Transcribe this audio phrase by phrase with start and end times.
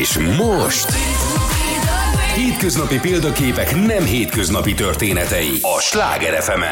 [0.00, 0.88] És most...
[2.34, 6.62] Hétköznapi példaképek nem hétköznapi történetei a Sláger fm.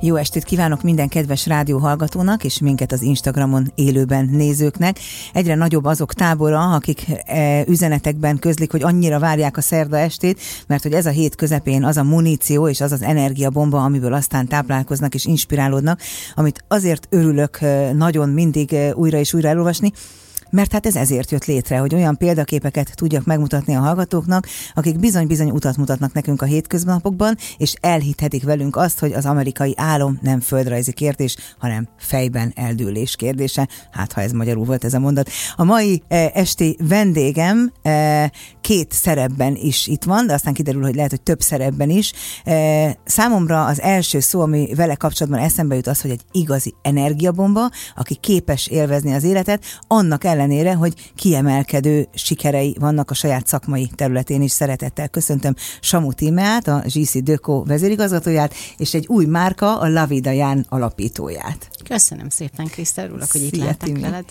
[0.00, 4.98] Jó estét kívánok minden kedves rádióhallgatónak és minket az Instagramon élőben nézőknek.
[5.32, 10.82] Egyre nagyobb azok tábora, akik e, üzenetekben közlik, hogy annyira várják a szerda estét, mert
[10.82, 15.14] hogy ez a hét közepén az a muníció és az az energiabomba, amiből aztán táplálkoznak
[15.14, 16.00] és inspirálódnak,
[16.34, 19.92] amit azért örülök e, nagyon mindig e, újra és újra elolvasni,
[20.50, 25.50] mert hát ez ezért jött létre, hogy olyan példaképeket tudjak megmutatni a hallgatóknak, akik bizony-bizony
[25.50, 30.92] utat mutatnak nekünk a hétköznapokban, és elhithetik velünk azt, hogy az amerikai álom nem földrajzi
[30.92, 33.68] kérdés, hanem fejben eldőlés kérdése.
[33.90, 35.30] Hát, ha ez magyarul volt ez a mondat.
[35.56, 38.32] A mai e, esti vendégem e,
[38.68, 42.12] két szerepben is itt van, de aztán kiderül, hogy lehet, hogy több szerepben is.
[42.44, 47.70] E, számomra az első szó, ami vele kapcsolatban eszembe jut az, hogy egy igazi energiabomba,
[47.96, 53.90] aki képes élvezni az életet, annak el ellenére, hogy kiemelkedő sikerei vannak a saját szakmai
[53.94, 54.52] területén is.
[54.52, 60.66] Szeretettel köszöntöm Samu Tímeát, a GC Döko vezérigazgatóját, és egy új márka, a Lavida Ján
[60.68, 61.70] alapítóját.
[61.88, 64.24] Köszönöm szépen, Krisztel, örülök, hogy itt lehetek veled.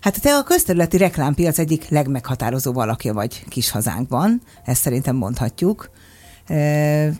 [0.00, 5.90] Hát te a közterületi reklámpiac egyik legmeghatározóbb alakja vagy kis hazánkban, ezt szerintem mondhatjuk.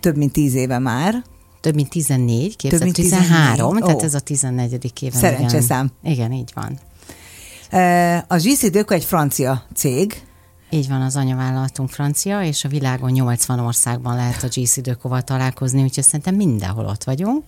[0.00, 1.22] Több mint tíz éve már,
[1.60, 3.82] több mint 14, képzeld, Több mint 13, 14.
[3.82, 4.04] tehát oh.
[4.04, 4.92] ez a 14.
[5.00, 5.16] éve.
[5.16, 5.90] Szerencseszám.
[6.02, 6.78] Igen, igen, így van.
[8.28, 10.22] A GC Döko egy francia cég,
[10.70, 15.82] így van, az anyavállalatunk francia, és a világon 80 országban lehet a GC Dökoval találkozni,
[15.82, 17.44] úgyhogy szerintem mindenhol ott vagyunk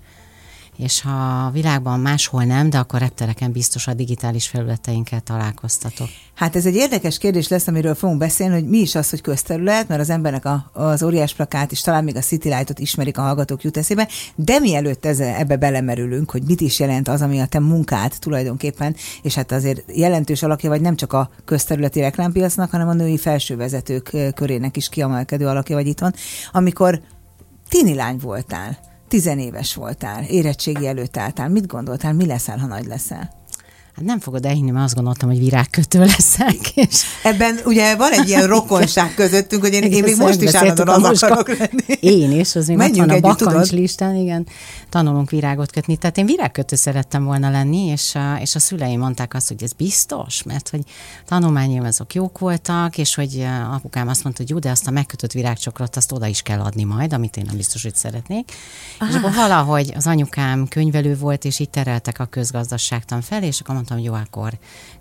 [0.77, 6.09] és ha a világban máshol nem, de akkor reptereken biztos a digitális felületeinkkel találkoztatok.
[6.35, 9.89] Hát ez egy érdekes kérdés lesz, amiről fogunk beszélni, hogy mi is az, hogy közterület,
[9.89, 13.23] mert az embernek a, az óriás plakát, és talán még a City Light-ot ismerik a
[13.23, 17.47] hallgatók jut eszébe, de mielőtt ez, ebbe belemerülünk, hogy mit is jelent az, ami a
[17.47, 22.89] te munkád tulajdonképpen, és hát azért jelentős alakja vagy nem csak a közterületi reklámpiacnak, hanem
[22.89, 26.15] a női felsővezetők körének is kiemelkedő alakja vagy itthon,
[26.53, 27.01] amikor
[27.69, 31.49] tini lány voltál Tizenéves voltál, érettségi előtt álltál.
[31.49, 33.42] Mit gondoltál, mi leszel, ha nagy leszel?
[33.97, 36.77] Hát nem fogod elhinni, mert azt gondoltam, hogy virágkötő leszek.
[36.77, 37.03] És...
[37.23, 41.23] Ebben ugye van egy ilyen rokonság közöttünk, hogy én, én még most is állandóan az
[41.23, 41.99] akarok lenni.
[42.01, 44.47] Én is, az még Menjünk van a bakancs listán, igen.
[44.89, 45.97] Tanulunk virágot kötni.
[45.97, 49.73] Tehát én virágkötő szerettem volna lenni, és a, és a szüleim mondták azt, hogy ez
[49.73, 50.81] biztos, mert hogy
[51.27, 55.33] tanulmányaim azok jók voltak, és hogy apukám azt mondta, hogy jó, de azt a megkötött
[55.33, 58.53] virágcsokrot azt oda is kell adni majd, amit én nem biztos, hogy szeretnék.
[58.99, 59.09] Ah.
[59.09, 63.75] És akkor valahogy az anyukám könyvelő volt, és így tereltek a közgazdaságtan fel, és akkor
[63.75, 64.53] mondtam, hogy jó, akkor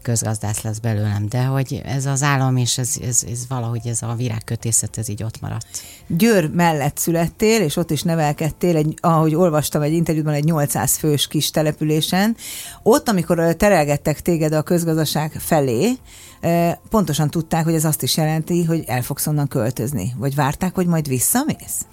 [0.01, 4.13] közgazdász lesz belőlem, de hogy ez az állam és ez, ez, ez valahogy ez a
[4.17, 5.65] virágkötészet, ez így ott maradt.
[6.07, 11.27] Győr mellett születtél, és ott is nevelkedtél, egy, ahogy olvastam egy interjúban, egy 800 fős
[11.27, 12.35] kis településen.
[12.83, 15.97] Ott, amikor terelgettek téged a közgazdaság felé,
[16.89, 20.13] pontosan tudták, hogy ez azt is jelenti, hogy el fogsz onnan költözni.
[20.17, 21.85] Vagy várták, hogy majd visszamész?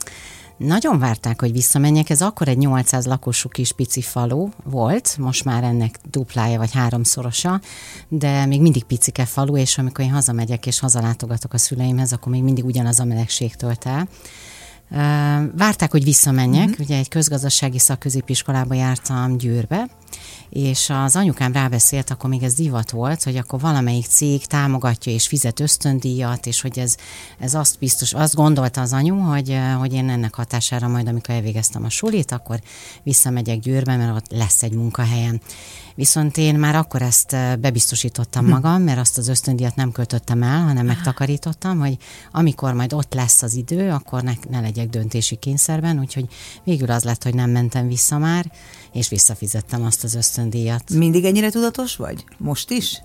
[0.59, 2.11] Nagyon várták, hogy visszamenjek.
[2.11, 7.61] Ez akkor egy 800 lakosú kis pici falu volt, most már ennek duplája vagy háromszorosa,
[8.09, 12.43] de még mindig picike falu, és amikor én hazamegyek és hazalátogatok a szüleimhez, akkor még
[12.43, 14.09] mindig ugyanaz a melegség tölt el.
[15.57, 16.87] Várták, hogy visszamenjek, uh-huh.
[16.87, 19.89] ugye egy közgazdasági szakközépiskolába jártam Győrbe,
[20.51, 25.27] és az anyukám rábeszélt, akkor még ez divat volt, hogy akkor valamelyik cég támogatja és
[25.27, 26.97] fizet ösztöndíjat, és hogy ez,
[27.39, 31.85] ez azt biztos, azt gondolta az anyu, hogy, hogy én ennek hatására majd, amikor elvégeztem
[31.85, 32.61] a sulit, akkor
[33.03, 35.41] visszamegyek Győrbe, mert ott lesz egy munkahelyem.
[35.99, 38.51] Viszont én már akkor ezt bebiztosítottam hm.
[38.51, 41.97] magam, mert azt az ösztöndíjat nem költöttem el, hanem megtakarítottam, hogy
[42.33, 46.27] amikor majd ott lesz az idő, akkor ne, ne legyek döntési kényszerben, úgyhogy
[46.65, 48.53] végül az lett, hogy nem mentem vissza már,
[48.93, 50.91] és visszafizettem azt az ösztöndíjat.
[50.91, 52.25] Mindig ennyire tudatos vagy?
[52.39, 53.03] Most is?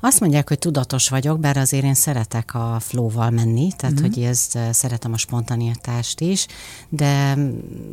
[0.00, 4.12] Azt mondják, hogy tudatos vagyok, bár azért én szeretek a flóval menni, tehát mm-hmm.
[4.12, 6.46] hogy ez szeretem a spontanitást is,
[6.88, 7.36] de,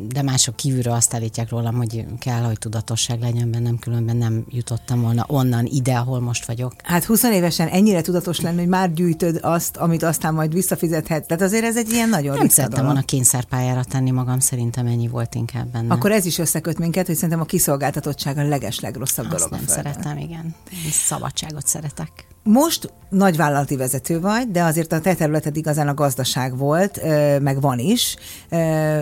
[0.08, 5.00] de mások kívülről azt állítják rólam, hogy kell, hogy tudatosság legyen bennem, különben nem jutottam
[5.00, 6.72] volna onnan ide, ahol most vagyok.
[6.82, 11.26] Hát 20 évesen ennyire tudatos lenni, hogy már gyűjtöd azt, amit aztán majd visszafizethet.
[11.26, 15.34] Tehát azért ez egy ilyen nagyon Nem szerettem volna kényszerpályára tenni magam, szerintem ennyi volt
[15.34, 15.94] inkább benne.
[15.94, 19.50] Akkor ez is összeköt minket, hogy szerintem a kiszolgáltatottság a leges legrosszabb azt dolog.
[19.50, 20.54] nem szeretem, igen.
[20.90, 22.26] Szabadság világot szeretek.
[22.42, 27.00] Most nagyvállalati vezető vagy, de azért a te területed igazán a gazdaság volt,
[27.40, 28.16] meg van is.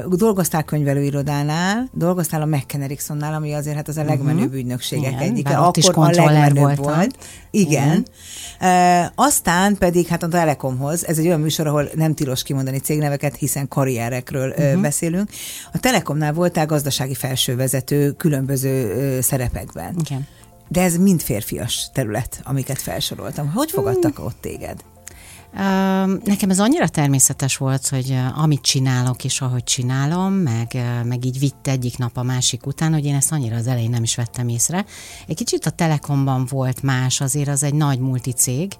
[0.08, 4.08] Dolgoztál könyvelőirodánál, dolgoztál a McKenna Ericksonnál, ami azért hát az a mhm.
[4.08, 4.54] legmenőbb uh-huh.
[4.54, 5.56] ügynökségek Igen, egyike.
[5.56, 6.84] Akkor a legmenőbb voltam.
[6.84, 7.16] volt.
[7.50, 8.06] Igen.
[8.60, 9.06] Uh-huh.
[9.14, 13.68] Aztán pedig hát a Telekomhoz, ez egy olyan műsor, ahol nem tilos kimondani cégneveket, hiszen
[13.68, 14.80] karrierekről uh-huh.
[14.80, 15.30] beszélünk.
[15.72, 19.96] A Telekomnál voltál gazdasági felsővezető különböző szerepekben.
[20.04, 20.26] Igen
[20.68, 23.52] De ez mind férfias terület, amiket felsoroltam.
[23.52, 24.84] Hogy fogadtak ott téged?
[26.24, 31.66] Nekem ez annyira természetes volt, hogy amit csinálok és ahogy csinálom, meg, meg így vitt
[31.66, 34.84] egyik nap a másik után, hogy én ezt annyira az elején nem is vettem észre.
[35.26, 38.72] Egy kicsit a Telekomban volt más, azért az egy nagy multicég.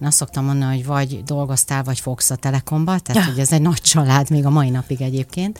[0.00, 3.32] Én azt szoktam mondani, hogy vagy dolgoztál, vagy fogsz a Telekomba, tehát ja.
[3.32, 5.58] hogy ez egy nagy család még a mai napig egyébként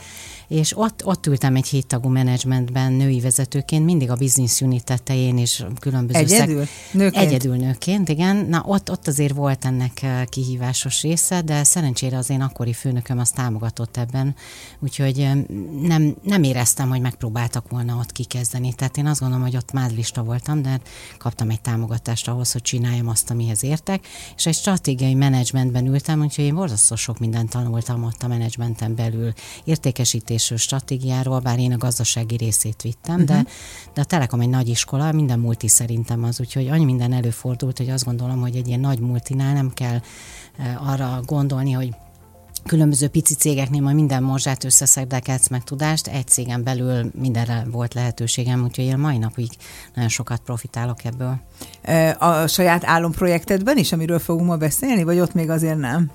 [0.51, 5.63] és ott, ott ültem egy héttagú menedzsmentben női vezetőként, mindig a business unit tetején és
[5.79, 6.59] különböző Egyedül?
[6.65, 6.69] Szek...
[6.91, 7.25] Nőként?
[7.25, 8.35] Egyedül nőként, igen.
[8.35, 13.19] Na ott, ott azért volt ennek eh, kihívásos része, de szerencsére az én akkori főnököm
[13.19, 14.35] azt támogatott ebben,
[14.79, 15.33] úgyhogy eh,
[15.81, 18.73] nem, nem éreztem, hogy megpróbáltak volna ott kikezdeni.
[18.73, 20.79] Tehát én azt gondolom, hogy ott már lista voltam, de
[21.17, 26.45] kaptam egy támogatást ahhoz, hogy csináljam azt, amihez értek, és egy stratégiai menedzsmentben ültem, úgyhogy
[26.45, 29.33] én borzasztó sok mindent tanultam ott a menedzsmenten belül,
[29.63, 33.27] értékesítés fejlesztésről, stratégiáról, bár én a gazdasági részét vittem, uh-huh.
[33.27, 33.47] de, mhm.
[33.93, 37.89] de a Telekom egy nagy iskola, minden multi szerintem az, úgyhogy annyi minden előfordult, hogy
[37.89, 39.99] azt gondolom, hogy egy ilyen nagy multinál nem kell
[40.57, 41.89] eh, arra gondolni, hogy
[42.65, 48.63] különböző pici cégeknél majd minden morzsát összeszedeketsz meg tudást, egy cégen belül mindenre volt lehetőségem,
[48.63, 49.49] úgyhogy én mai napig
[49.93, 51.39] nagyon sokat profitálok ebből.
[51.81, 56.11] Eh, a saját álomprojektedben is, amiről fogunk ma beszélni, vagy ott még azért nem?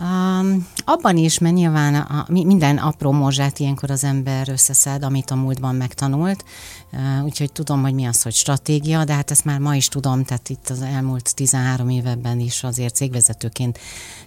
[0.00, 5.34] Um, abban is, mert nyilván a, minden apró morzsát ilyenkor az ember összeszed, amit a
[5.34, 6.44] múltban megtanult,
[6.92, 10.24] uh, úgyhogy tudom, hogy mi az, hogy stratégia, de hát ezt már ma is tudom,
[10.24, 13.78] tehát itt az elmúlt 13 évben is azért cégvezetőként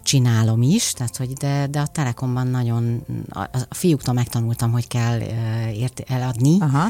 [0.04, 5.20] csinálom is, tehát hogy de, de a Telekomban nagyon, a, a fiúktól megtanultam, hogy kell
[5.20, 6.88] uh, ért, eladni, Aha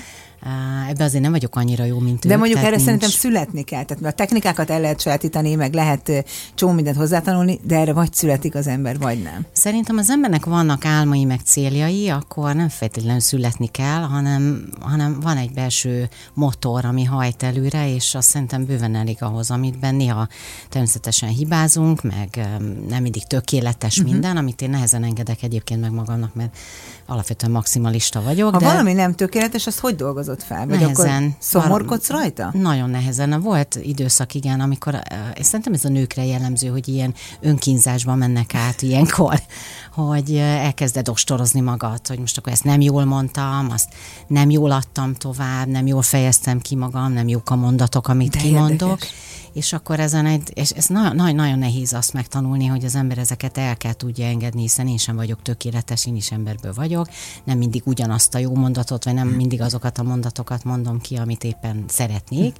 [0.89, 2.81] Ebben azért nem vagyok annyira jó, mint De ők, mondjuk erre nincs...
[2.81, 3.83] szerintem születni kell.
[3.83, 6.25] Tehát a technikákat el lehet sajátítani, meg lehet
[6.55, 9.45] csomó mindent hozzátanulni, de erre vagy születik az ember, vagy nem.
[9.51, 15.37] Szerintem az embernek vannak álmai, meg céljai, akkor nem feltétlenül születni kell, hanem, hanem van
[15.37, 20.27] egy belső motor, ami hajt előre, és azt szerintem bőven elég ahhoz, amit néha
[20.69, 22.47] természetesen hibázunk, meg
[22.87, 24.11] nem mindig tökéletes uh-huh.
[24.11, 26.57] minden, amit én nehezen engedek egyébként meg magamnak, mert
[27.05, 28.53] alapvetően maximalista vagyok.
[28.53, 28.65] Ha de...
[28.65, 30.67] valami nem tökéletes, azt hogy dolgozott fel?
[30.67, 31.23] Vagy nehezen.
[31.23, 32.49] akkor szomorkodsz rajta?
[32.53, 33.41] Nagyon nehezen.
[33.41, 35.01] Volt időszak, igen, amikor,
[35.33, 39.41] és szerintem ez a nőkre jellemző, hogy ilyen önkínzásba mennek át ilyenkor,
[39.93, 43.89] hogy elkezded ostorozni magad, hogy most akkor ezt nem jól mondtam, azt
[44.27, 48.39] nem jól adtam tovább, nem jól fejeztem ki magam, nem jók a mondatok, amit De
[48.39, 48.89] kimondok.
[48.89, 53.17] Érdekes és akkor ezen egy, és ez nagyon, nagyon nehéz azt megtanulni, hogy az ember
[53.17, 57.07] ezeket el kell tudja engedni, hiszen én sem vagyok tökéletes, én is emberből vagyok,
[57.43, 61.43] nem mindig ugyanazt a jó mondatot, vagy nem mindig azokat a mondatokat mondom ki, amit
[61.43, 62.55] éppen szeretnék,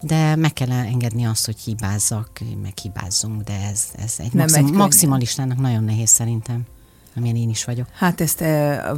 [0.00, 5.58] de meg kell engedni azt, hogy hibázzak, meg hibázzunk, de ez, ez egy maxim, maximalistának
[5.58, 6.66] nagyon nehéz szerintem
[7.16, 7.86] amilyen én is vagyok.
[7.92, 8.40] Hát ezt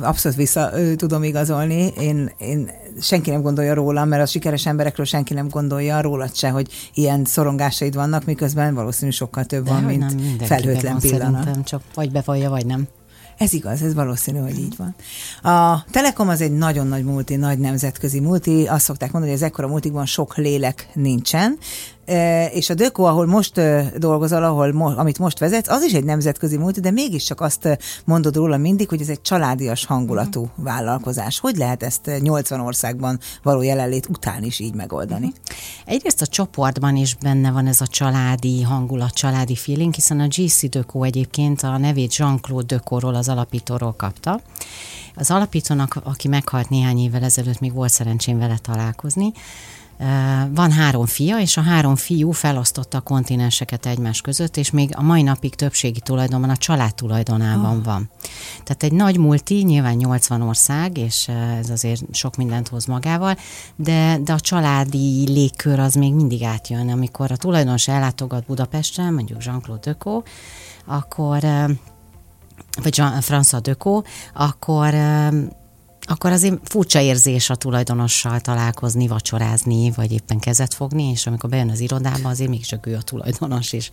[0.02, 1.92] abszolút vissza tudom igazolni.
[2.00, 2.70] Én, én
[3.00, 7.24] senki nem gondolja rólam, mert a sikeres emberekről senki nem gondolja rólad se, hogy ilyen
[7.24, 11.38] szorongásaid vannak, miközben valószínű sokkal több De van, mint nem, felhőtlen pillanat.
[11.38, 12.88] Szerintem csak vagy bevallja, vagy nem.
[13.36, 14.94] Ez igaz, ez valószínű, hogy így van.
[15.52, 18.66] A Telekom az egy nagyon nagy multi, nagy nemzetközi multi.
[18.66, 21.58] Azt szokták mondani, hogy az ekkora multikban sok lélek nincsen.
[22.53, 23.61] És a Döko, ahol most
[23.99, 28.56] dolgozol, ahol, amit most vezetsz, az is egy nemzetközi multi, de mégiscsak azt mondod róla
[28.56, 30.64] mindig, hogy ez egy családias hangulatú uh-huh.
[30.64, 31.38] vállalkozás.
[31.38, 35.26] Hogy lehet ezt 80 országban való jelenlét után is így megoldani?
[35.26, 35.56] Uh-huh.
[35.85, 40.69] Egyrészt a csoportban is benne van ez a családi hangulat, családi feeling, hiszen a GC
[40.69, 44.40] Döko egyébként a nevét Jean-Claude Dökoról, az alapítóról kapta.
[45.14, 49.33] Az alapítónak, aki meghalt néhány évvel ezelőtt, még volt szerencsém vele találkozni,
[50.50, 55.03] van három fia, és a három fiú felosztotta a kontinenseket egymás között, és még a
[55.03, 57.85] mai napig többségi tulajdonban a család tulajdonában oh.
[57.85, 58.11] van.
[58.65, 63.37] Tehát egy nagy multi, nyilván 80 ország, és ez azért sok mindent hoz magával,
[63.76, 66.88] de, de a családi légkör az még mindig átjön.
[66.88, 70.31] Amikor a tulajdonos ellátogat Budapesten, mondjuk Jean-Claude Decaux,
[70.87, 71.41] akkor
[72.83, 74.95] vagy Jean, François Decaux, akkor
[76.06, 81.70] akkor azért furcsa érzés a tulajdonossal találkozni, vacsorázni, vagy éppen kezet fogni, és amikor bejön
[81.70, 83.90] az irodába, azért mégiscsak ő a tulajdonos is.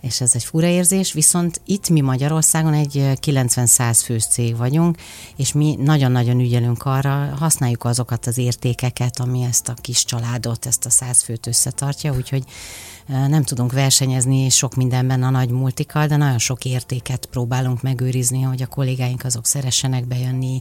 [0.00, 4.96] És ez egy fura érzés, viszont itt mi Magyarországon egy 90-100 fős cég vagyunk,
[5.36, 10.86] és mi nagyon-nagyon ügyelünk arra, használjuk azokat az értékeket, ami ezt a kis családot, ezt
[10.86, 12.44] a 100 főt összetartja, úgyhogy
[13.06, 18.62] nem tudunk versenyezni sok mindenben a nagy multikkal, de nagyon sok értéket próbálunk megőrizni, hogy
[18.62, 20.60] a kollégáink azok szeressenek bejönni,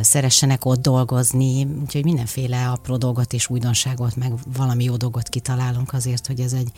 [0.00, 6.26] szeressenek ott dolgozni, úgyhogy mindenféle apró dolgot és újdonságot, meg valami jó dolgot kitalálunk azért,
[6.26, 6.72] hogy ez egy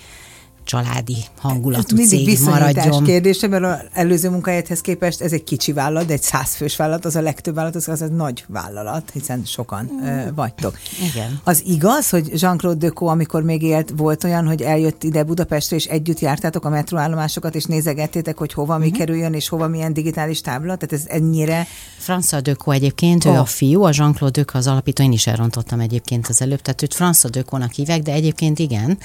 [0.65, 3.05] családi hangulatú Mindig cég maradjon.
[3.05, 7.17] kérdése, mert az előző munkahelyethez képest ez egy kicsi vállalat, de egy százfős vállalat, az
[7.17, 10.35] a legtöbb vállalat, az, az egy nagy vállalat, hiszen sokan mm.
[10.35, 10.79] vagytok.
[11.11, 11.41] Igen.
[11.45, 15.85] Az igaz, hogy Jean-Claude Decaux, amikor még élt, volt olyan, hogy eljött ide Budapestre, és
[15.85, 20.77] együtt jártátok a metróállomásokat, és nézegettétek, hogy hova mi kerüljön, és hova milyen digitális tábla?
[20.77, 21.67] Tehát ez ennyire...
[22.07, 23.39] François Decaux egyébként, ő Oh.
[23.39, 26.95] a fiú, a Jean-Claude Decaux az alapító, én is elrontottam egyébként az előbb, tehát őt
[26.99, 28.99] François Decaux-nak hívják, de egyébként igen,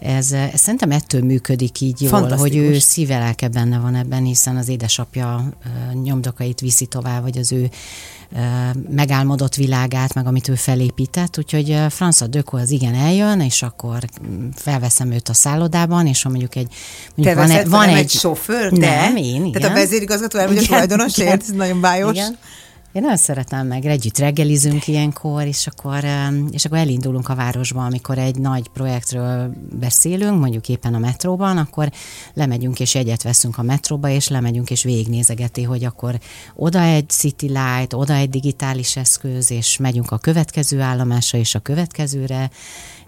[0.00, 4.68] ez, ez szerintem ettől működik így jól, hogy ő szívelelke benne van ebben, hiszen az
[4.68, 5.48] édesapja
[6.02, 7.70] nyomdokait viszi tovább, vagy az ő
[8.90, 14.48] megálmodott világát, meg amit ő felépített, úgyhogy François Decaux az igen eljön, és akkor mm,
[14.54, 16.74] felveszem őt a szállodában, és ha mondjuk egy Te
[17.14, 18.72] mondjuk van, egy, van egy, egy sofőr?
[18.72, 19.20] Nem, te?
[19.20, 19.60] én, igen.
[19.60, 21.42] Tehát a vezérigazgató elmegy a tulajdonosért?
[21.42, 22.12] Ez nagyon bájos.
[22.12, 22.38] Igen.
[22.92, 26.04] Én nagyon szeretem meg, együtt reggelizünk ilyenkor, és akkor,
[26.50, 31.90] és akkor elindulunk a városba, amikor egy nagy projektről beszélünk, mondjuk éppen a metróban, akkor
[32.34, 36.18] lemegyünk és jegyet veszünk a metróba, és lemegyünk és végignézegeti, hogy akkor
[36.54, 41.58] oda egy City Light, oda egy digitális eszköz, és megyünk a következő állomásra és a
[41.58, 42.50] következőre,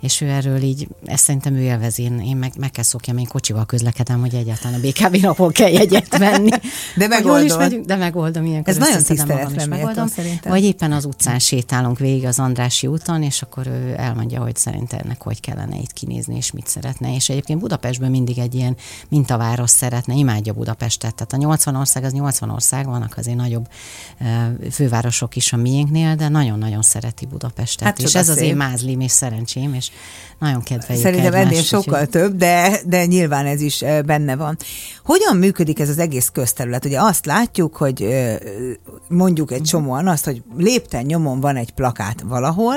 [0.02, 3.26] és ő erről így, ezt szerintem ő élvezi, én, én meg, meg kell szokjam, én
[3.26, 6.50] kocsival közlekedem, hogy egyáltalán a BKV napon kell jegyet venni.
[6.96, 8.72] De is megyünk, de megoldom ilyenkor.
[8.72, 10.06] Ez nagyon összeszedem megoldom.
[10.06, 10.52] szerintem.
[10.52, 14.92] Vagy éppen az utcán sétálunk végig az Andrási úton, és akkor ő elmondja, hogy szerint
[14.92, 17.14] ennek hogy kellene itt kinézni, és mit szeretne.
[17.14, 18.76] És egyébként Budapestben mindig egy ilyen
[19.08, 21.14] mintaváros szeretne, imádja Budapestet.
[21.14, 23.66] Tehát a 80 ország, az 80 ország, vannak azért nagyobb
[24.70, 27.86] fővárosok is a miénknél, de nagyon-nagyon szereti Budapestet.
[27.86, 28.44] Hát és ez az szép.
[28.48, 29.90] én mázlim és szerencsém, és
[30.38, 34.56] nagyon kedveljük Szerintem egymást, ennél sokkal úgyhogy- több, de, de nyilván ez is benne van.
[35.04, 36.84] Hogyan működik ez az egész közterület?
[36.84, 38.06] Ugye azt látjuk, hogy
[39.08, 39.58] mondjuk Mhm.
[39.62, 42.74] Egy csomóan azt, hogy lépten nyomon van egy plakát valahol,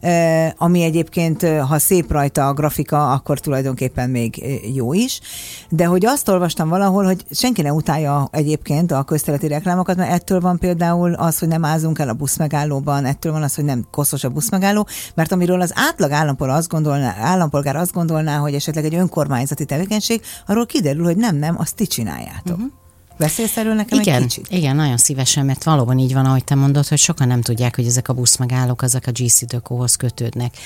[0.00, 5.20] ö, ami egyébként, ö, ha szép rajta a grafika, akkor tulajdonképpen még ö, jó is.
[5.68, 10.40] De hogy azt olvastam valahol, hogy senki ne utálja egyébként a közterületi reklámokat, mert ettől
[10.40, 14.24] van például az, hogy nem ázunk el a buszmegállóban, ettől van az, hogy nem koszos
[14.24, 18.94] a buszmegálló, mert amiről az átlag állampolgár azt gondolná, állampolgár azt gondolná, hogy esetleg egy
[18.94, 22.56] önkormányzati tevékenység, arról kiderül, hogy nem, nem, azt ti csináljátok.
[22.56, 22.72] Uh-huh.
[23.18, 24.46] Beszélsz erről nekem Igen, egy kicsit?
[24.50, 27.86] igen, nagyon szívesen, mert valóban így van, ahogy te mondod, hogy sokan nem tudják, hogy
[27.86, 30.56] ezek a buszmegállók, ezek a GC Dökóhoz kötődnek.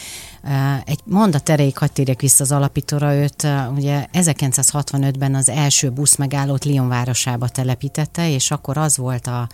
[0.85, 6.89] Egy mondat erejéig hadd térjek vissza az alapítóra, őt ugye 1965-ben az első buszmegállót Lyon
[6.89, 9.49] városába telepítette, és akkor az volt a,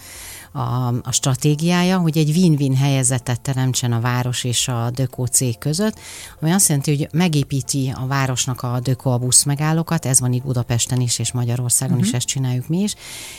[0.59, 5.99] a, a stratégiája, hogy egy win-win helyezetet teremtsen a város és a Dökó cég között,
[6.41, 11.01] ami azt jelenti, hogy megépíti a városnak a Dökó a buszmegállókat, ez van itt Budapesten
[11.01, 12.09] is, és Magyarországon uh-huh.
[12.09, 12.95] is ezt csináljuk mi is,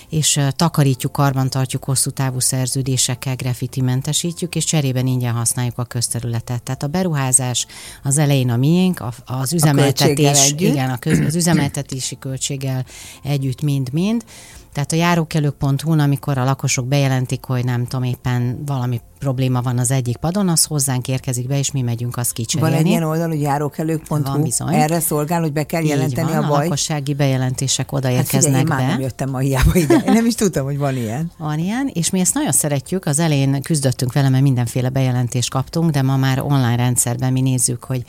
[0.09, 6.63] és takarítjuk, karbantartjuk hosszú távú szerződésekkel, graffiti mentesítjük, és cserében ingyen használjuk a közterületet.
[6.63, 7.65] Tehát a beruházás
[8.03, 10.69] az elején a miénk, a, az üzemeltetés, együtt.
[10.69, 12.85] igen, a köz, az üzemeltetési költséggel
[13.23, 14.23] együtt mind-mind.
[14.71, 19.91] Tehát a járókelők.hu-n, amikor a lakosok bejelentik, hogy nem tudom, éppen valami probléma van az
[19.91, 22.73] egyik padon, az hozzánk érkezik be, és mi megyünk azt kicserélni.
[22.73, 26.47] Van egy ilyen oldal, hogy járókelők.hu, erre szolgál, hogy be kell jelenteni Így van, a
[26.47, 26.63] baj.
[26.63, 28.91] lakossági bejelentések oda Hát figyelj, érkeznek már be.
[28.91, 29.95] nem jöttem ma hiába ide.
[29.95, 31.31] Én nem is tudtam, hogy van ilyen.
[31.37, 33.05] Van ilyen, és mi ezt nagyon szeretjük.
[33.05, 37.83] Az elején küzdöttünk vele, mert mindenféle bejelentést kaptunk, de ma már online rendszerben mi nézzük,
[37.83, 38.03] hogy,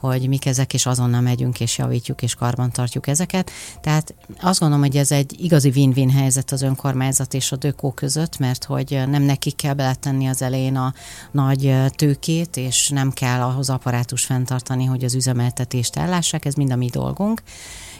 [0.00, 3.50] hogy mik ezek, és azonnal megyünk, és javítjuk, és karbantartjuk ezeket.
[3.80, 8.38] Tehát azt gondolom, hogy ez egy igazi win-win helyzet az önkormányzat és a dökó között,
[8.38, 10.94] mert hogy nem nekik kell beletenni az elején a
[11.30, 16.76] nagy tőkét, és nem kell ahhoz apparátus fenntartani, hogy az üzemeltetést ellássák, ez mind a
[16.76, 17.42] mi dolgunk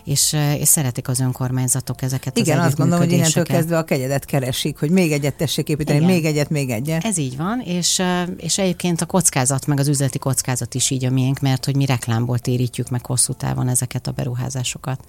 [0.07, 4.25] és, és szeretik az önkormányzatok ezeket Igen, az azt gondolom, hogy innentől kezdve a kegyedet
[4.25, 6.11] keresik, hogy még egyet tessék építeni, Igen.
[6.11, 7.05] még egyet, még egyet.
[7.05, 8.03] Ez így van, és,
[8.37, 11.87] és egyébként a kockázat, meg az üzleti kockázat is így a miénk, mert hogy mi
[11.87, 15.01] reklámból térítjük meg hosszú távon ezeket a beruházásokat.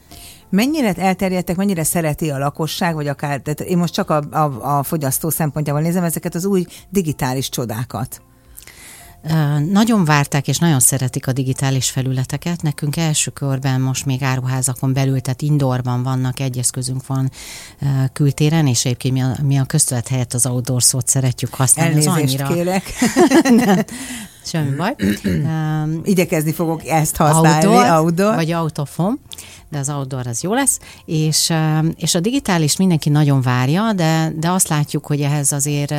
[0.49, 4.83] Mennyire elterjedtek, mennyire szereti a lakosság, vagy akár, tehát én most csak a, a, a
[4.83, 8.21] fogyasztó szempontjából nézem ezeket az új digitális csodákat.
[9.71, 12.61] Nagyon várták és nagyon szeretik a digitális felületeket.
[12.61, 17.31] Nekünk első körben most még áruházakon belül, tehát indoorban vannak, egy eszközünk van
[18.13, 21.97] kültéren, és egyébként mi a, mi a köztudat helyett az outdoor szót szeretjük használni.
[21.97, 22.93] Az Elnézést annyira, kérek.
[24.47, 24.95] Semmi baj.
[25.23, 28.35] Ö, Igyekezni fogok ezt használni, outdoor, outdoor.
[28.35, 29.15] vagy out of home.
[29.69, 31.53] de az outdoor az jó lesz, és,
[31.95, 35.93] és a digitális mindenki nagyon várja, de, de azt látjuk, hogy ehhez azért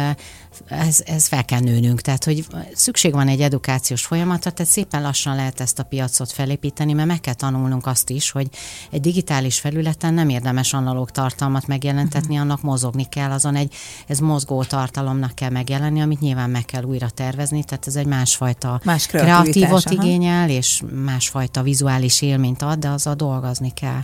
[0.66, 5.36] ez, ez fel kell nőnünk, tehát hogy szükség van egy edukációs folyamatra, tehát szépen lassan
[5.36, 8.48] lehet ezt a piacot felépíteni, mert meg kell tanulnunk azt is, hogy
[8.90, 12.40] egy digitális felületen nem érdemes analóg tartalmat megjelentetni, uh-huh.
[12.40, 13.74] annak mozogni kell, azon egy
[14.06, 18.06] ez mozgó tartalomnak kell megjelenni, amit nyilván meg kell újra tervezni, tehát ez egy
[18.38, 19.94] másfajta Más kreatívot aha.
[19.94, 24.02] igényel, és másfajta vizuális élményt ad, de azzal dolgozni kell.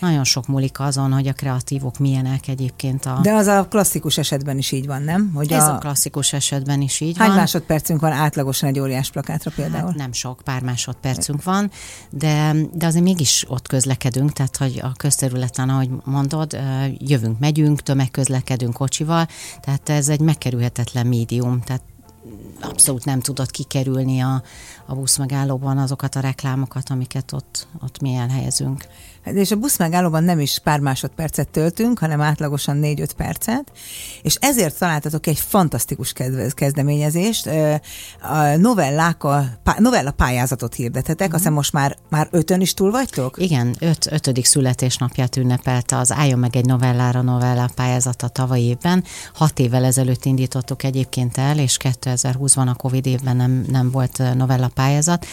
[0.00, 3.18] Nagyon sok múlik azon, hogy a kreatívok milyenek egyébként a...
[3.22, 5.30] De az a klasszikus esetben is így van, nem?
[5.34, 7.36] Hogy Ez a, a klasszikus esetben is így Hány van.
[7.36, 9.86] másodpercünk van átlagosan egy óriás plakátra például?
[9.86, 11.70] Hát nem sok, pár másodpercünk van,
[12.10, 16.58] de, de azért mégis ott közlekedünk, tehát hogy a közterületen, ahogy mondod,
[16.98, 19.26] jövünk, megyünk, tömegközlekedünk kocsival,
[19.60, 21.82] tehát ez egy megkerülhetetlen médium, tehát
[22.60, 24.42] abszolút nem tudod kikerülni a,
[24.86, 28.84] a buszmegállóban azokat a reklámokat, amiket ott, ott mi elhelyezünk.
[29.34, 33.72] És a buszmegállóban nem is pár másodpercet töltünk, hanem átlagosan 4-5 percet,
[34.22, 36.12] és ezért találtatok egy fantasztikus
[36.54, 37.50] kezdeményezést.
[38.20, 41.34] A novellákkal, novella pályázatot hirdetetek, uh-huh.
[41.34, 43.36] aztán most már, már ötön is túl vagytok?
[43.38, 49.04] Igen, öt, ötödik születésnapját ünnepelte az Álljon meg egy novellára novella pályázata tavaly évben.
[49.34, 54.68] Hat évvel ezelőtt indítottuk egyébként el, és 2020-ban a Covid évben nem, nem volt novella
[54.68, 55.26] pályázat,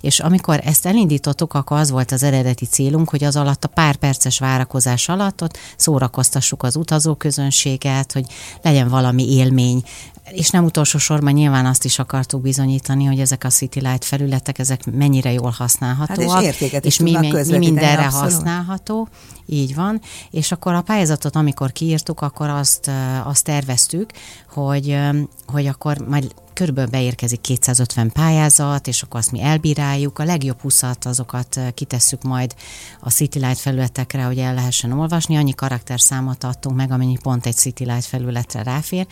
[0.00, 3.96] és amikor ezt elindítottuk, akkor az volt az eredeti célunk, hogy az alatt a pár
[3.96, 8.26] perces várakozás alatt ott szórakoztassuk az utazóközönséget, hogy
[8.62, 9.82] legyen valami élmény,
[10.30, 14.58] és nem utolsó sorban nyilván azt is akartuk bizonyítani, hogy ezek a City Light felületek,
[14.58, 16.44] ezek mennyire jól használhatóak.
[16.44, 18.32] Hát és és mi, mi mindenre abszolút.
[18.32, 19.08] használható.
[19.46, 20.00] Így van.
[20.30, 22.90] És akkor a pályázatot, amikor kiírtuk, akkor azt,
[23.24, 24.10] azt terveztük,
[24.52, 24.98] hogy,
[25.46, 30.18] hogy akkor majd körülbelül beérkezik 250 pályázat, és akkor azt mi elbíráljuk.
[30.18, 32.54] A legjobb 20 azokat kitesszük majd
[33.00, 35.36] a City Light felületekre, hogy el lehessen olvasni.
[35.36, 39.06] Annyi karakterszámot adtunk meg, amennyi pont egy City Light felületre ráfér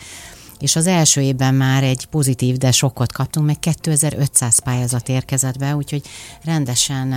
[0.59, 5.75] és az első évben már egy pozitív, de sokkot kaptunk, meg 2500 pályázat érkezett be,
[5.75, 6.01] úgyhogy
[6.43, 7.07] rendesen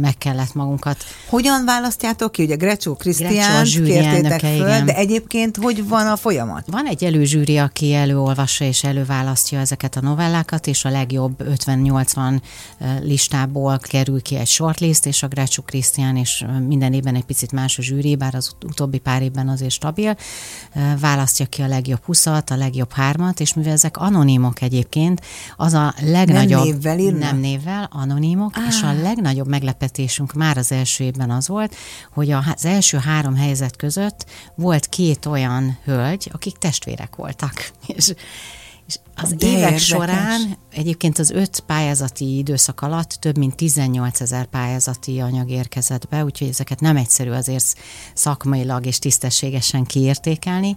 [0.00, 0.96] meg kellett magunkat.
[1.28, 2.42] Hogyan választjátok ki?
[2.42, 4.84] Ugye Grecsó Krisztián kértétek föl, igen.
[4.84, 6.64] de egyébként hogy van a folyamat?
[6.66, 12.40] Van egy előzsűri, aki előolvassa és előválasztja ezeket a novellákat, és a legjobb 50-80
[13.02, 17.78] listából kerül ki egy shortlist, és a Grecsó Krisztián, és minden évben egy picit más
[17.78, 20.16] a zsűri, bár az utóbbi pár évben azért stabil,
[21.00, 25.20] választja ki a legjobb 20 a legjobb legjobb hármat, és mivel ezek anonimok egyébként,
[25.56, 26.64] az a legnagyobb...
[26.64, 27.20] Nem névvel írnak?
[27.20, 28.66] Nem névvel, anonimok, ah.
[28.68, 31.74] és a legnagyobb meglepetésünk már az első évben az volt,
[32.12, 37.70] hogy az első három helyzet között volt két olyan hölgy, akik testvérek voltak.
[37.96, 38.14] És
[38.88, 39.84] és az De évek érdekes.
[39.84, 46.24] során egyébként az öt pályázati időszak alatt több mint 18 ezer pályázati anyag érkezett be,
[46.24, 47.74] úgyhogy ezeket nem egyszerű azért
[48.14, 50.74] szakmailag és tisztességesen kiértékelni.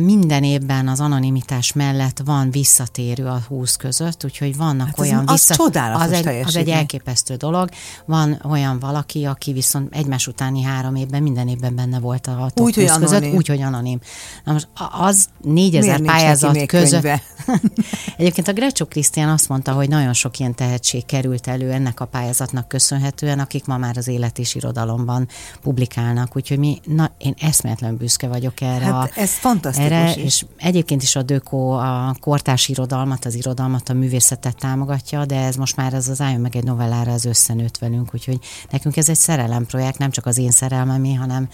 [0.00, 5.32] Minden évben az anonimitás mellett van visszatérő a 20 között, úgyhogy vannak hát olyan az,
[5.32, 5.64] vissza...
[5.64, 7.68] Az, az, egy, az egy elképesztő dolog.
[8.04, 12.66] Van olyan valaki, aki viszont egymás utáni három évben minden évben benne volt a top
[12.66, 14.00] úgy, 20 között, úgyhogy anonim.
[14.44, 17.08] Na most az 4000 pályázat között.
[18.16, 22.04] Egyébként a Grecsó Krisztián azt mondta, hogy nagyon sok ilyen tehetség került elő ennek a
[22.04, 25.28] pályázatnak köszönhetően, akik ma már az élet és irodalomban
[25.62, 26.36] publikálnak.
[26.36, 28.84] Úgyhogy mi, na, én eszméletlen büszke vagyok erre.
[28.84, 30.16] Hát a, ez fantasztikus erre, is.
[30.22, 35.56] És egyébként is a Döko a kortárs irodalmat, az irodalmat, a művészetet támogatja, de ez
[35.56, 38.38] most már ez az álljon meg egy novellára az összenőtt velünk, úgyhogy
[38.70, 41.48] nekünk ez egy szerelemprojekt, nem csak az én szerelmemé, hanem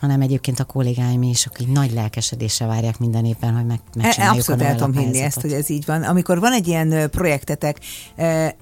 [0.00, 4.38] hanem egyébként a kollégáim is, akik nagy lelkesedéssel várják minden évben, hogy meg, e, megcsináljuk
[4.38, 6.02] Abszolút el tudom hinni ezt, hogy ez így van.
[6.02, 7.80] Amikor van egy ilyen projektetek,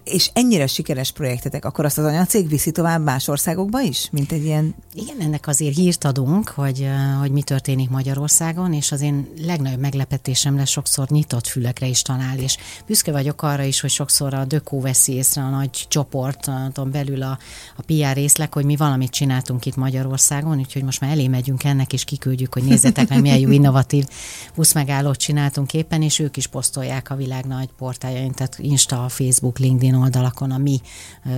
[0.05, 4.45] és ennyire sikeres projektetek, akkor azt az anyacég viszi tovább más országokba is, mint egy
[4.45, 4.75] ilyen...
[4.95, 6.89] Igen, ennek azért hírt adunk, hogy,
[7.21, 12.39] hogy mi történik Magyarországon, és az én legnagyobb meglepetésem lesz sokszor nyitott fülekre is talál,
[12.39, 17.23] és büszke vagyok arra is, hogy sokszor a Dökó veszi észre a nagy csoporton belül
[17.23, 17.39] a,
[17.77, 21.65] a PR részleg, hogy mi valamit csináltunk itt Magyarországon, úgyhogy most már elég elé megyünk
[21.65, 24.05] ennek, és kiküldjük, hogy nézzetek meg, milyen jó innovatív
[24.55, 29.95] buszmegállót csináltunk éppen, és ők is posztolják a világ nagy portáljain, tehát Insta, Facebook, LinkedIn
[29.95, 30.81] oldalakon a mi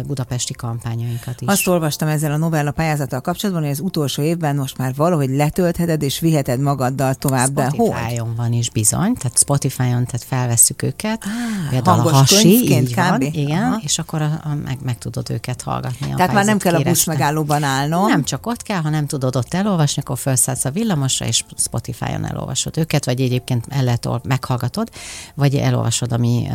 [0.06, 1.48] budapesti kampányainkat is.
[1.48, 6.02] Azt olvastam ezzel a novella pályázattal kapcsolatban, hogy az utolsó évben most már valahogy letöltheted
[6.02, 12.08] és viheted magaddal tovább, Spotify-on van is bizony, tehát Spotify-on, tehát felvesszük őket, ah, például
[12.08, 13.80] a hasi, így van, igen, Aha.
[13.82, 16.14] és akkor a, a, meg, meg tudod őket hallgatni.
[16.16, 18.06] Tehát már nem kell a buszmegállóban állnom.
[18.06, 22.26] Nem csak ott kell, hanem tudod ott elolvasni, elolvasni, akkor felszállsz a villamosra, és Spotify-on
[22.26, 24.90] elolvasod őket, vagy egyébként el lehet, meghallgatod,
[25.34, 26.48] vagy elolvasod a mi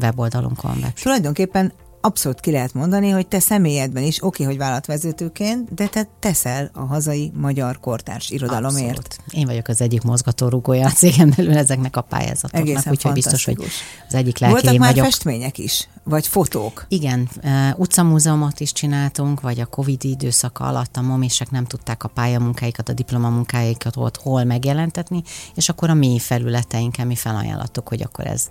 [0.00, 0.84] weboldalunkon.
[1.02, 6.70] Tulajdonképpen abszolút ki lehet mondani, hogy te személyedben is, oké, hogy vállalatvezetőként, de te teszel
[6.72, 8.98] a hazai magyar kortárs irodalomért.
[8.98, 9.18] Abszolút.
[9.30, 13.64] Én vagyok az egyik mozgatórugója a cégen belül ezeknek a pályázatoknak, úgyhogy biztos, hogy
[14.08, 15.04] az egyik lelki Voltak már vagyok.
[15.04, 15.88] festmények is?
[16.04, 16.86] Vagy fotók?
[16.88, 22.08] Igen, uh, utcamúzeumot is csináltunk, vagy a Covid időszaka alatt a momések nem tudták a
[22.08, 25.22] pályamunkáikat, a diplomamunkáikat ott hol megjelentetni,
[25.54, 28.48] és akkor a mi felületeinken mi felajánlottuk, hogy akkor ez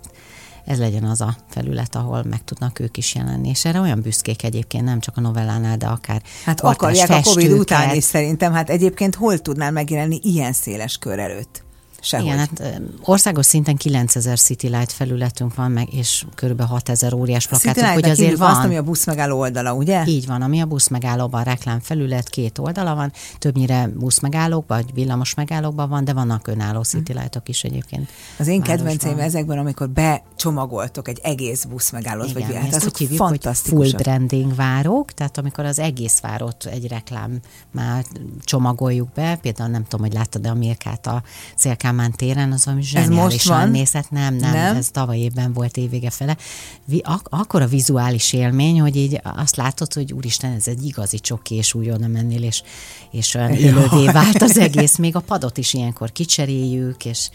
[0.68, 3.48] ez legyen az a felület, ahol meg tudnak ők is jelenni.
[3.48, 7.52] És erre olyan büszkék egyébként, nem csak a novellánál, de akár Hát akarják a Covid
[7.52, 8.52] után is szerintem.
[8.52, 11.66] Hát egyébként hol tudnál megjelenni ilyen széles kör előtt?
[12.00, 12.26] Sehogy.
[12.26, 16.60] Igen, hát országos szinten 9000 City Light felületünk van, meg, és kb.
[16.60, 18.50] 6000 óriás plakátunk, hogy azért van.
[18.50, 20.06] Azt, ami a buszmegálló oldala, ugye?
[20.06, 25.88] Így van, ami a buszmegállóban reklám felület, két oldala van, többnyire buszmegállókban, vagy villamos megállókban
[25.88, 28.08] van, de vannak önálló City Lightok is egyébként.
[28.38, 33.90] Az én kedvenceim ezekben, amikor becsomagoltok egy egész buszmegállót, vagy hát úgy hívjuk, hogy full
[33.90, 38.04] branding várók, tehát amikor az egész várót egy reklám már
[38.44, 41.22] csomagoljuk be, például nem tudom, hogy láttad, de a Mirkát a
[41.56, 44.10] Szélkán Kálmán téren, az valami zseniálisan nézett.
[44.10, 46.36] Nem, nem, nem, ez tavaly évben volt évvége fele.
[46.84, 51.18] Vi, ak- akkor a vizuális élmény, hogy így azt látod, hogy úristen, ez egy igazi
[51.18, 52.62] csoki, és úgy oda mennél, és,
[53.10, 54.96] és olyan élővé vált az egész.
[54.96, 57.28] Még a padot is ilyenkor kicseréljük, és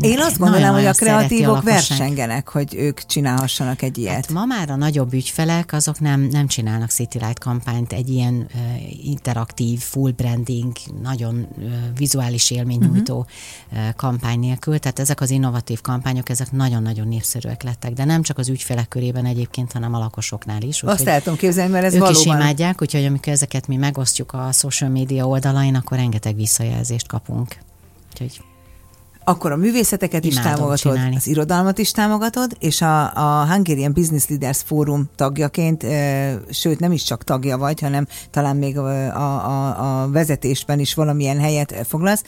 [0.00, 4.14] én azt gondolom, hogy a kreatívok a versengenek, hogy ők csinálhassanak egy ilyet.
[4.14, 8.34] Hát ma már a nagyobb ügyfelek, azok nem, nem csinálnak City Light kampányt egy ilyen
[8.54, 13.26] uh, interaktív, full branding, nagyon uh, vizuális élménynyújtó
[13.70, 13.88] uh-huh.
[13.88, 14.78] uh, kampány nélkül.
[14.78, 17.92] Tehát ezek az innovatív kampányok, ezek nagyon-nagyon népszerűek lettek.
[17.92, 20.82] De nem csak az ügyfelek körében egyébként, hanem a lakosoknál is.
[20.82, 22.20] Úgy, Azt el tudom képzelni, mert ez ők valóban...
[22.20, 27.56] is imádják, úgyhogy amikor ezeket mi megosztjuk a social media oldalain, akkor rengeteg visszajelzést kapunk.
[28.12, 28.40] Úgyhogy
[29.28, 31.16] akkor a művészeteket Imádom is támogatod, csinálni.
[31.16, 36.92] az irodalmat is támogatod, és a, a Hungarian Business Leaders Forum tagjaként, e, sőt nem
[36.92, 42.22] is csak tagja vagy, hanem talán még a, a, a vezetésben is valamilyen helyet foglalsz.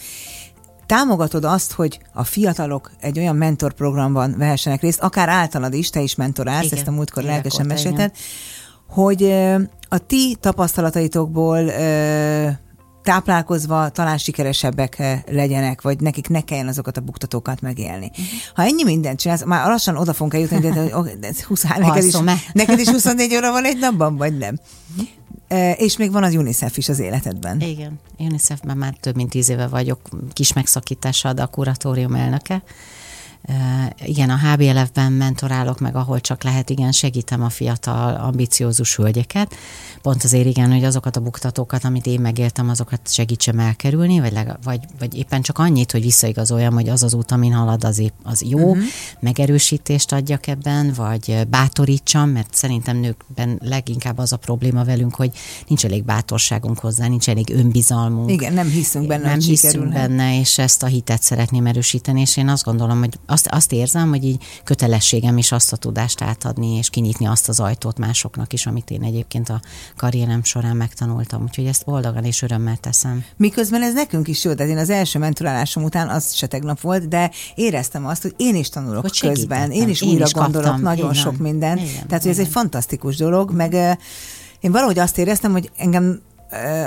[0.87, 6.14] Támogatod azt, hogy a fiatalok egy olyan mentorprogramban vehessenek részt, akár általad is, te is
[6.14, 8.12] mentorálsz, igen, ezt a múltkor lelkesen mesélted,
[8.88, 9.22] hogy
[9.88, 11.70] a ti tapasztalataitokból
[13.09, 18.11] táplálkozva talán sikeresebbek eh, legyenek, vagy nekik ne kelljen azokat a buktatókat megélni.
[18.55, 20.71] Ha ennyi mindent csinálsz, már lassan oda fogunk eljutni, de,
[21.21, 22.14] de 20, neked, is,
[22.53, 24.59] neked is 24 óra van egy napban, vagy nem?
[24.97, 25.81] Uh-huh.
[25.81, 27.61] És még van az UNICEF is az életedben.
[27.61, 30.01] Igen, UNICEF-ben már több mint tíz éve vagyok
[30.33, 32.62] kis megszakítással, de a kuratórium elnöke
[34.04, 39.54] igen, a HBLF-ben mentorálok meg, ahol csak lehet, igen, segítem a fiatal, ambiciózus hölgyeket.
[40.02, 44.64] Pont azért igen, hogy azokat a buktatókat, amit én megéltem, azokat segítsem elkerülni, vagy, legalább,
[44.64, 48.14] vagy, vagy éppen csak annyit, hogy visszaigazoljam, hogy az az út, amin halad, az, épp,
[48.22, 48.84] az jó, uh-huh.
[49.20, 55.30] megerősítést adjak ebben, vagy bátorítsam, mert szerintem nőkben leginkább az a probléma velünk, hogy
[55.68, 58.30] nincs elég bátorságunk hozzá, nincs elég önbizalmunk.
[58.30, 62.48] Igen, nem hiszünk benne, Nem hiszünk benne, és ezt a hitet szeretném erősíteni, és én
[62.48, 66.90] azt gondolom, hogy azt, azt érzem, hogy így kötelességem is azt a tudást átadni, és
[66.90, 69.61] kinyitni azt az ajtót másoknak is, amit én egyébként a
[69.96, 71.42] karrierem során megtanultam.
[71.42, 73.24] Úgyhogy ezt boldogan és örömmel teszem.
[73.37, 77.09] Miközben ez nekünk is jó, de én az első mentorálásom után az se tegnap volt,
[77.09, 79.70] de éreztem azt, hogy én is tanulok hogy közben.
[79.70, 80.83] Én is én újra is gondolok kaptam.
[80.83, 81.22] nagyon Igen.
[81.22, 81.81] sok mindent.
[81.81, 82.07] Igen.
[82.07, 83.72] Tehát, hogy ez egy fantasztikus dolog, meg
[84.61, 86.20] én valahogy azt éreztem, hogy engem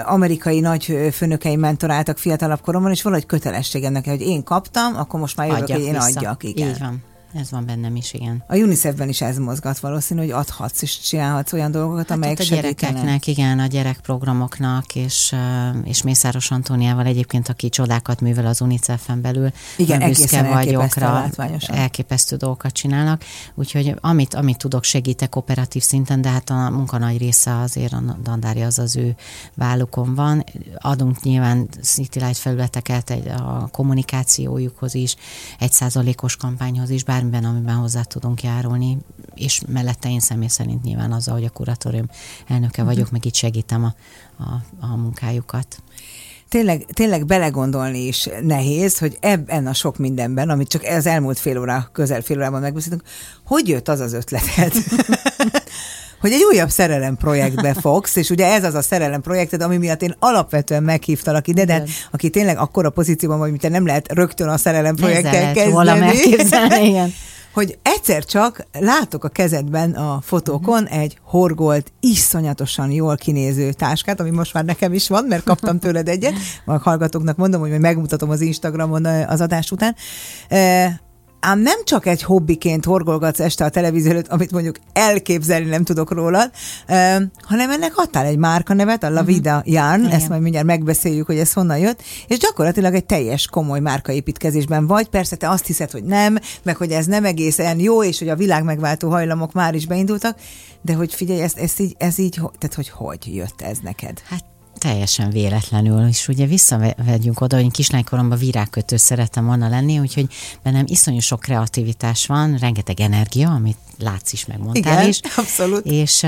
[0.05, 5.47] amerikai nagy főnökei mentoráltak fiatalabb koromban, és valahogy kötelességem hogy én kaptam, akkor most már
[5.47, 6.05] jövök, hogy én vissza.
[6.05, 6.43] adjak.
[6.43, 6.69] Igen.
[6.69, 7.03] Így van.
[7.33, 8.43] Ez van bennem is, igen.
[8.47, 12.43] A UNICEF-ben is ez mozgat valószínű, hogy adhatsz és csinálhatsz olyan dolgokat, hát amelyek a
[12.43, 15.35] gyerekeknek, igen, a gyerekprogramoknak, és,
[15.83, 19.51] és Mészáros Antóniával egyébként, aki csodákat művel az UNICEF-en belül.
[19.77, 21.29] Igen, egészen vagyok rá,
[21.67, 23.23] elképesztő dolgokat csinálnak.
[23.55, 28.01] Úgyhogy amit, amit tudok, segítek operatív szinten, de hát a munka nagy része azért a
[28.23, 29.15] Dandári az az ő
[29.55, 30.43] vállukon van.
[30.77, 35.15] Adunk nyilván City Light felületeket egy, a kommunikációjukhoz is,
[35.59, 38.97] egy százalékos kampányhoz is, bár bármiben, amiben hozzá tudunk járulni,
[39.33, 42.09] és mellette én személy szerint nyilván azzal, hogy a kuratórium
[42.47, 43.11] elnöke vagyok, uh-huh.
[43.11, 43.93] meg itt segítem a,
[44.43, 45.83] a, a munkájukat
[46.49, 51.59] tényleg, tényleg belegondolni is nehéz, hogy ebben a sok mindenben, amit csak az elmúlt fél
[51.59, 53.03] óra, közel fél órában megbeszéltünk,
[53.45, 54.73] hogy jött az az ötleted?
[56.21, 60.01] hogy egy újabb szerelem projektbe fogsz, és ugye ez az a szerelem projekted, ami miatt
[60.01, 64.47] én alapvetően meghívtalak ide, de aki tényleg akkora pozícióban vagy, mint te nem lehet rögtön
[64.47, 65.69] a szerelem projekttel kezdeni.
[67.53, 70.99] hogy egyszer csak látok a kezedben a fotókon uh-huh.
[70.99, 76.07] egy horgolt, iszonyatosan jól kinéző táskát, ami most már nekem is van, mert kaptam tőled
[76.07, 76.33] egyet,
[76.65, 79.95] a hallgatóknak mondom, hogy megmutatom az Instagramon az adás után
[81.41, 86.11] ám nem csak egy hobbiként horgolgatsz este a televízió előtt, amit mondjuk elképzelni nem tudok
[86.11, 86.51] rólad,
[87.41, 89.73] hanem ennek adtál egy márkanevet, a La Vida uh-huh.
[89.73, 94.87] Yarn, ezt majd mindjárt megbeszéljük, hogy ez honnan jött, és gyakorlatilag egy teljes komoly márkaépítkezésben
[94.87, 95.07] vagy.
[95.07, 98.35] Persze te azt hiszed, hogy nem, meg hogy ez nem egészen jó, és hogy a
[98.35, 100.37] világ megváltó hajlamok már is beindultak,
[100.81, 104.21] de hogy figyelj, ez, ez, így, ez így, tehát hogy hogy jött ez neked?
[104.29, 104.50] Hát
[104.81, 110.27] teljesen véletlenül, és ugye visszavegyünk oda, hogy én kislánykoromban virágkötő szerettem volna lenni, úgyhogy
[110.63, 115.19] bennem iszonyú sok kreativitás van, rengeteg energia, amit látsz is, megmondtál Igen, is.
[115.35, 115.85] abszolút.
[115.85, 116.25] És,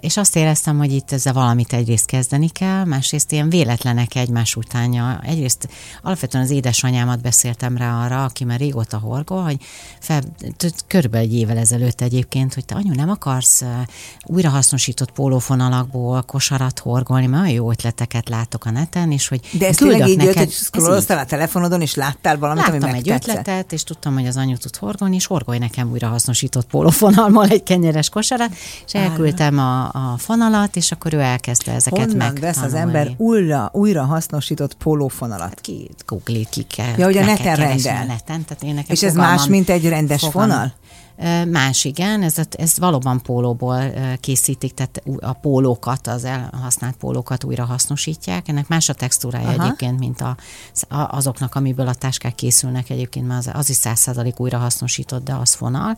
[0.00, 5.20] és azt éreztem, hogy itt ezzel valamit egyrészt kezdeni kell, másrészt ilyen véletlenek egymás utánja.
[5.22, 5.68] Egyrészt
[6.02, 9.58] alapvetően az édesanyámat beszéltem rá arra, aki már régóta horgol, hogy
[10.00, 10.22] fel,
[10.86, 13.64] körülbelül egy évvel ezelőtt egyébként, hogy te anyu nem akarsz
[14.24, 19.76] újrahasznosított pólófonalakból kosarat horgolni, mert olyan jó ötleteket látok a neten, és hogy De ez
[19.76, 23.84] tényleg így jött, hogy scrolloztál a telefonodon, és láttál valamit, Láttam ami egy ötletet, és
[23.84, 28.54] tudtam, hogy az anyu tud horgolni, és horgolj nekem újrahasznosított pólófon fonalmal egy kenyeres kosarat,
[28.86, 33.70] és elküldtem a, a fonalat, és akkor ő elkezdte ezeket Honnan vesz az ember újra,
[33.72, 35.48] újra hasznosított pólófonalat?
[35.48, 36.94] Hát ki, Google ki kell.
[36.96, 38.02] Ja, hogy a neten rendel.
[38.02, 40.48] A neten, tehát én és ez más, mint egy rendes fogalm.
[40.48, 40.72] fonal?
[41.50, 48.48] Más igen, ez, ez valóban pólóból készítik, tehát a pólókat, az elhasznált pólókat újra hasznosítják.
[48.48, 49.64] Ennek más a textúrája Aha.
[49.64, 50.36] egyébként, mint a,
[50.88, 55.54] azoknak, amiből a táskák készülnek egyébként, mert az, az is százszázalék újra hasznosított, de az
[55.54, 55.96] fonal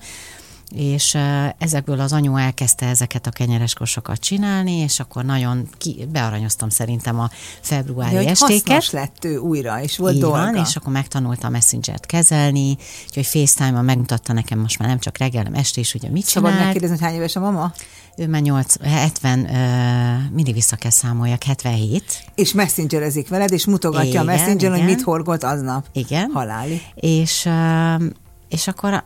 [0.74, 1.18] és
[1.58, 7.20] ezekből az anyu elkezdte ezeket a kenyeres kosokat csinálni, és akkor nagyon ki, bearanyoztam szerintem
[7.20, 8.90] a februári De, estéket.
[8.90, 10.36] lett ő újra, és volt Így dolga.
[10.36, 12.76] Van, és akkor megtanultam Messenger-t kezelni,
[13.06, 16.50] úgyhogy FaceTime-on megmutatta nekem most már nem csak reggel, hanem este is, hogy mit csinál.
[16.50, 17.72] Szabad megkérdezni, hogy hány éves a mama?
[18.16, 22.02] Ő már 8, 70, uh, mindig vissza kell számoljak, 77.
[22.34, 25.86] És messengerezik veled, és mutogatja igen, a messenger hogy mit horgolt aznap.
[25.92, 26.30] Igen.
[26.34, 26.82] Haláli.
[26.94, 28.02] És uh,
[28.48, 29.04] és akkor,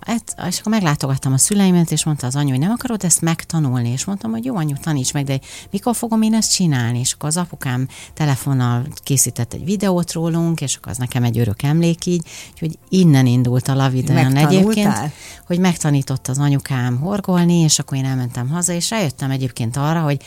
[0.49, 4.05] és akkor meglátogattam a szüleimet, és mondta az anyu, hogy nem akarod ezt megtanulni, és
[4.05, 6.99] mondtam, hogy jó, anyu, taníts meg, de mikor fogom én ezt csinálni?
[6.99, 11.63] És akkor az apukám telefonnal készített egy videót rólunk, és akkor az nekem egy örök
[11.63, 14.95] emlék így, úgyhogy innen indult a lavideon egyébként,
[15.47, 20.23] hogy megtanított az anyukám horgolni, és akkor én elmentem haza, és rájöttem egyébként arra, hogy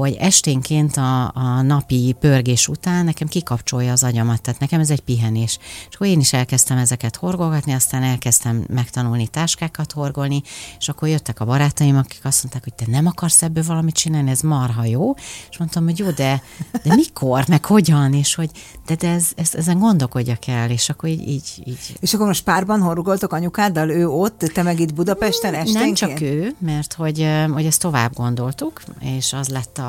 [0.00, 5.00] hogy esténként a, a napi pörgés után nekem kikapcsolja az agyamat, tehát nekem ez egy
[5.00, 5.58] pihenés.
[5.88, 10.42] És akkor én is elkezdtem ezeket horgolgatni, aztán elkezdtem megtanulni táskákat horgolni,
[10.78, 14.30] és akkor jöttek a barátaim, akik azt mondták, hogy te nem akarsz ebből valamit csinálni,
[14.30, 15.14] ez marha jó.
[15.50, 16.42] És mondtam, hogy jó, de,
[16.82, 18.50] de mikor, meg hogyan, és hogy
[18.86, 21.96] de, de ez, ez, ezen gondolkodjak el, és akkor így, így, így.
[22.00, 26.00] És akkor most párban horgoltok anyukáddal, ő ott, te meg itt Budapesten esténként?
[26.00, 29.83] Nem csak ő, mert hogy, hogy ezt tovább gondoltuk, és az lett a,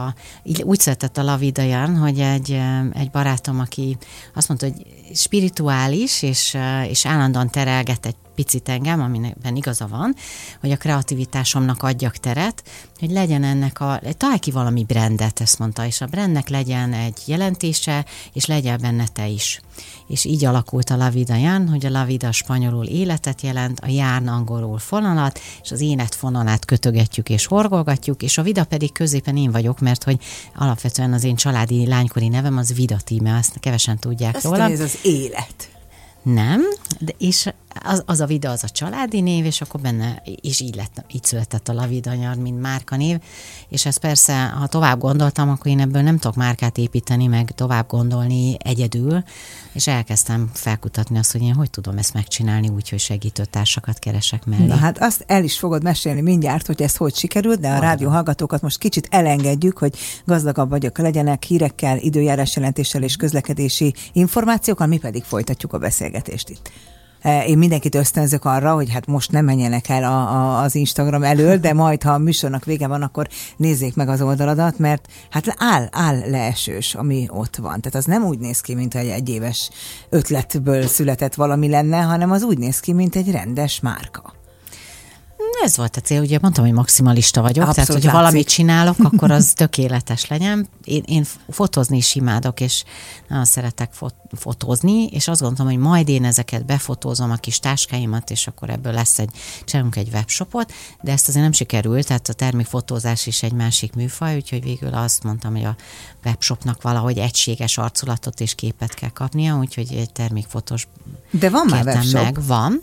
[0.64, 2.62] úgy szeretett a Lavidajan, hogy egy,
[2.94, 3.98] egy barátom, aki
[4.36, 10.16] azt mondta, hogy spirituális, és, és állandóan terelget egy picit engem, aminek igaza van,
[10.60, 12.64] hogy a kreativitásomnak adjak teret,
[13.00, 17.18] hogy legyen ennek a, találj ki valami brandet, ezt mondta, és a brandnek legyen egy
[17.26, 19.62] jelentése, és legyen benne te is.
[20.08, 23.88] És így alakult a La Vida Jan, hogy a La Vida spanyolul életet jelent, a
[23.88, 29.38] Járn angolul fonalat, és az énet fonalát kötögetjük és horgolgatjuk, és a Vida pedig középen
[29.38, 30.20] én vagyok, mert hogy
[30.56, 34.70] alapvetően az én családi lánykori nevem az Vida Tíme, azt kevesen tudják Ezt róla.
[34.70, 35.70] ez az élet.
[36.24, 36.62] Nem,
[37.00, 37.50] de és
[37.84, 41.24] az, az a Vida az a családi név, és akkor benne is így, lett, így
[41.24, 43.20] született a Lavida nyar, mint márkanév,
[43.70, 47.88] és ez persze, ha tovább gondoltam, akkor én ebből nem tudok márkát építeni, meg tovább
[47.88, 49.24] gondolni egyedül,
[49.72, 54.66] és elkezdtem felkutatni azt, hogy én hogy tudom ezt megcsinálni úgy, hogy segítőtársakat keresek mellé.
[54.66, 58.10] Na hát azt el is fogod mesélni mindjárt, hogy ez hogy sikerült, de a rádió
[58.10, 64.98] hallgatókat most kicsit elengedjük, hogy gazdagabb vagyok, legyenek hírekkel, időjárás jelentéssel és közlekedési információkkal, mi
[64.98, 66.72] pedig folytatjuk a beszélgetést itt.
[67.26, 71.24] Eh, én mindenkit ösztönzök arra, hogy hát most nem menjenek el a, a, az Instagram
[71.24, 75.56] elől, de majd, ha a műsornak vége van, akkor nézzék meg az oldaladat, mert hát
[75.58, 77.82] áll, áll leesős, ami ott van.
[77.82, 79.70] Tehát az nem úgy néz ki, mint egy egy éves
[80.10, 84.34] ötletből született valami lenne, hanem az úgy néz ki, mint egy rendes márka.
[85.64, 88.22] Ez volt a cél, ugye mondtam, hogy maximalista vagyok, Abszolút tehát hogyha látszik.
[88.26, 90.68] valamit csinálok, akkor az tökéletes legyen.
[90.84, 92.84] Én, én fotózni is imádok, és
[93.28, 98.30] nagyon szeretek fot- fotózni, és azt gondolom, hogy majd én ezeket befotózom a kis táskáimat,
[98.30, 99.30] és akkor ebből lesz egy,
[99.66, 104.36] csinálunk egy webshopot, de ezt azért nem sikerült, tehát a termékfotózás is egy másik műfaj,
[104.36, 105.76] úgyhogy végül azt mondtam, hogy a
[106.26, 110.88] webshopnak valahogy egységes arculatot és képet kell kapnia, úgyhogy egy termékfotós
[111.40, 112.24] De van már webshop.
[112.24, 112.46] meg.
[112.46, 112.82] Van.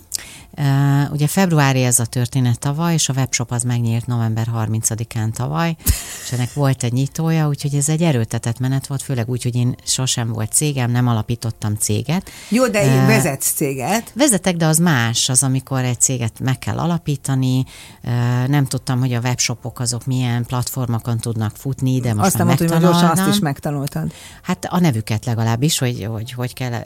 [0.59, 5.77] Uh, ugye februári ez a történet tavaly, és a webshop az megnyílt november 30-án tavaly,
[6.25, 9.75] és ennek volt egy nyitója, úgyhogy ez egy erőltetett menet volt, főleg úgy, hogy én
[9.85, 12.31] sosem volt cégem, nem alapítottam céget.
[12.49, 14.13] Jó, de uh, vezetsz céget.
[14.15, 17.65] Vezetek, de az más, az amikor egy céget meg kell alapítani,
[18.05, 22.47] uh, nem tudtam, hogy a webshopok azok milyen platformokon tudnak futni, de most azt már
[22.47, 24.13] mondtad, hogy gyorsan azt is megtanultad.
[24.43, 26.83] Hát a nevüket legalábbis, hogy hogy, hogy kell,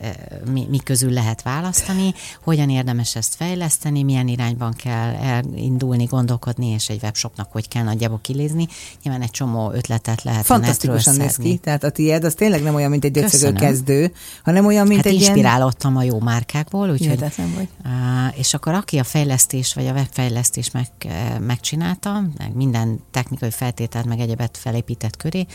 [0.53, 1.56] mi, mi közül lehet választani,
[2.43, 7.83] hogyan érdemes ezt fejleszteni, fejleszteni, milyen irányban kell elindulni, gondolkodni, és egy webshopnak hogy kell
[7.83, 8.69] nagyjából kilézni.
[9.03, 12.91] Nyilván egy csomó ötletet lehet Fantasztikusan néz ki, tehát a tiéd az tényleg nem olyan,
[12.91, 14.13] mint egy döcögő kezdő,
[14.45, 16.03] hanem olyan, mint hát egy inspirálódtam ilyen...
[16.03, 17.69] a jó márkákból, úgyhogy, vagy.
[18.35, 20.87] és akkor aki a fejlesztés, vagy a webfejlesztés meg,
[21.41, 25.47] megcsinálta, meg minden technikai feltételt, meg egyebet felépített köré,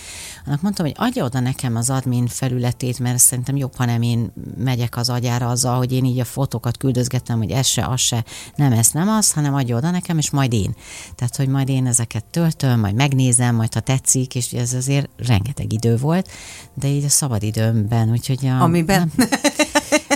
[0.46, 4.34] annak mondtam, hogy adja oda nekem az admin felületét, mert szerintem jobb, ha nem én
[4.58, 8.24] megyek az agyára azzal, hogy én így a fotókat küldözgettem, hogy ez se, az se,
[8.56, 10.76] nem ez, nem az, hanem adja oda nekem, és majd én.
[11.16, 15.74] Tehát, hogy majd én ezeket töltöm, majd megnézem, majd ha tetszik, és ez azért rengeteg
[15.74, 16.30] idő volt,
[16.74, 19.12] de így a szabad időmben, úgyhogy a, Amiben?
[19.16, 19.28] Nem,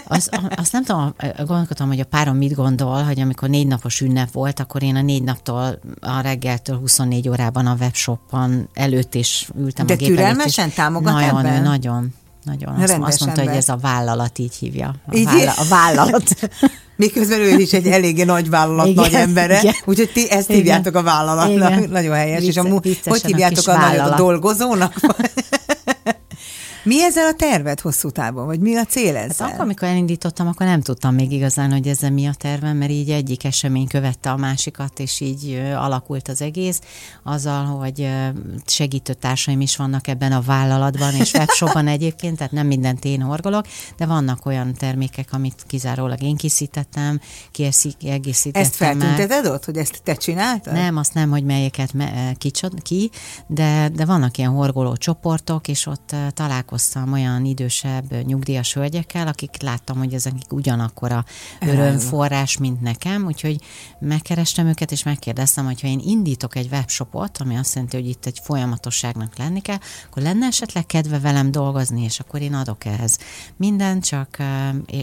[0.07, 4.31] az, azt nem tudom, gondolkodtam, hogy a párom mit gondol, hogy amikor négy napos ünnep
[4.31, 9.85] volt, akkor én a négy naptól a reggeltől 24 órában a webshopon előtt is ültem
[9.85, 11.63] De a gép türelmesen támogat nagyon, ebben?
[11.63, 12.13] Nagyon,
[12.45, 12.73] nagyon.
[12.73, 13.45] Azt, azt mondta, ember.
[13.45, 14.95] hogy ez a vállalat így hívja.
[15.07, 16.23] A, így válla, a vállalat.
[16.97, 20.61] Miközben ő is egy eléggé nagy vállalat igen, nagy embere, úgyhogy ti ezt igen.
[20.61, 21.71] hívjátok a vállalatnak.
[21.71, 21.89] Igen.
[21.89, 22.39] Nagyon helyes.
[22.39, 24.93] Vicce, és a, hogy hívjátok a, a dolgozónak?
[26.85, 29.45] Mi ezzel a terved hosszú távon, vagy mi a cél ezzel?
[29.45, 32.91] Hát akkor, amikor elindítottam, akkor nem tudtam még igazán, hogy ezzel mi a tervem, mert
[32.91, 36.81] így egyik esemény követte a másikat, és így alakult az egész,
[37.23, 38.09] azzal, hogy
[38.65, 43.65] segítő társaim is vannak ebben a vállalatban, és webshopban egyébként, tehát nem mindent én horgolok,
[43.97, 47.19] de vannak olyan termékek, amit kizárólag én készítettem,
[47.51, 48.61] kiegészítettem.
[48.61, 50.73] Ezt feltünteted ott, hogy ezt te csináltad?
[50.73, 52.37] Nem, azt nem, hogy melyeket me-
[52.81, 53.09] ki,
[53.47, 59.61] de, de vannak ilyen horgoló csoportok, és ott találkozom találkoztam olyan idősebb nyugdíjas hölgyekkel, akik
[59.61, 61.25] láttam, hogy ezek ugyanakkor a
[61.59, 63.61] örömforrás, mint nekem, úgyhogy
[63.99, 68.25] megkerestem őket, és megkérdeztem, hogy ha én indítok egy webshopot, ami azt jelenti, hogy itt
[68.25, 69.77] egy folyamatosságnak lenni kell,
[70.09, 73.17] akkor lenne esetleg kedve velem dolgozni, és akkor én adok ehhez
[73.57, 74.37] minden, csak,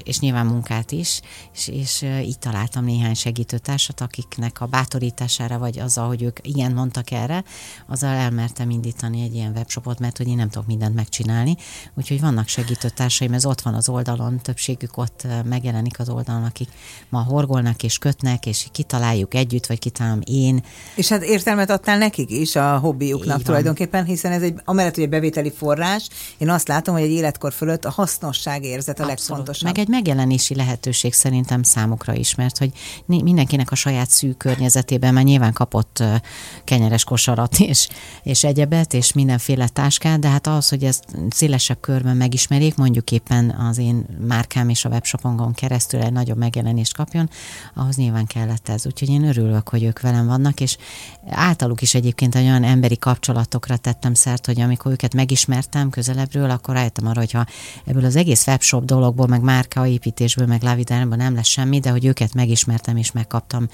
[0.04, 1.20] és nyilván munkát is,
[1.54, 7.11] és, és így találtam néhány segítőtársat, akiknek a bátorítására, vagy azzal, hogy ők igen mondtak
[7.11, 7.44] erre,
[7.87, 11.56] azzal elmertem indítani egy ilyen webshopot, mert hogy én nem tudok mindent megcsinálni,
[11.94, 16.68] úgyhogy vannak segítőtársaim, ez ott van az oldalon, többségük ott megjelenik az oldalon, akik
[17.09, 20.64] ma horgolnak és kötnek, és kitaláljuk együtt, vagy kitalálom én.
[20.94, 25.05] És hát értelmet adtál nekik is a hobbiuknak Így tulajdonképpen, hiszen ez egy, amellett, hogy
[25.05, 29.18] egy bevételi forrás, én azt látom, hogy egy életkor fölött a hasznosság érzet a Abszolút.
[29.18, 29.64] legfontosabb.
[29.64, 32.70] Meg egy megjelenési lehetőség szerintem számukra is, mert hogy
[33.07, 36.03] mindenkinek a saját szűk környezetében már nyilván kapott
[36.64, 37.88] kenyeres kosarat és,
[38.22, 41.05] és egyebet, és mindenféle táskát, de hát az, hogy ezt
[41.53, 46.95] szélesebb körben megismerjék, mondjuk éppen az én márkám és a webshopon keresztül egy nagyobb megjelenést
[46.95, 47.31] kapjon,
[47.75, 48.87] ahhoz nyilván kellett ez.
[48.87, 50.77] Úgyhogy én örülök, hogy ők velem vannak, és
[51.29, 57.07] általuk is egyébként olyan emberi kapcsolatokra tettem szert, hogy amikor őket megismertem közelebbről, akkor rájöttem
[57.07, 57.47] arra, hogyha
[57.85, 62.35] ebből az egész webshop dologból, meg márkaépítésből, meg lavidárban nem lesz semmi, de hogy őket
[62.35, 63.69] megismertem és megkaptam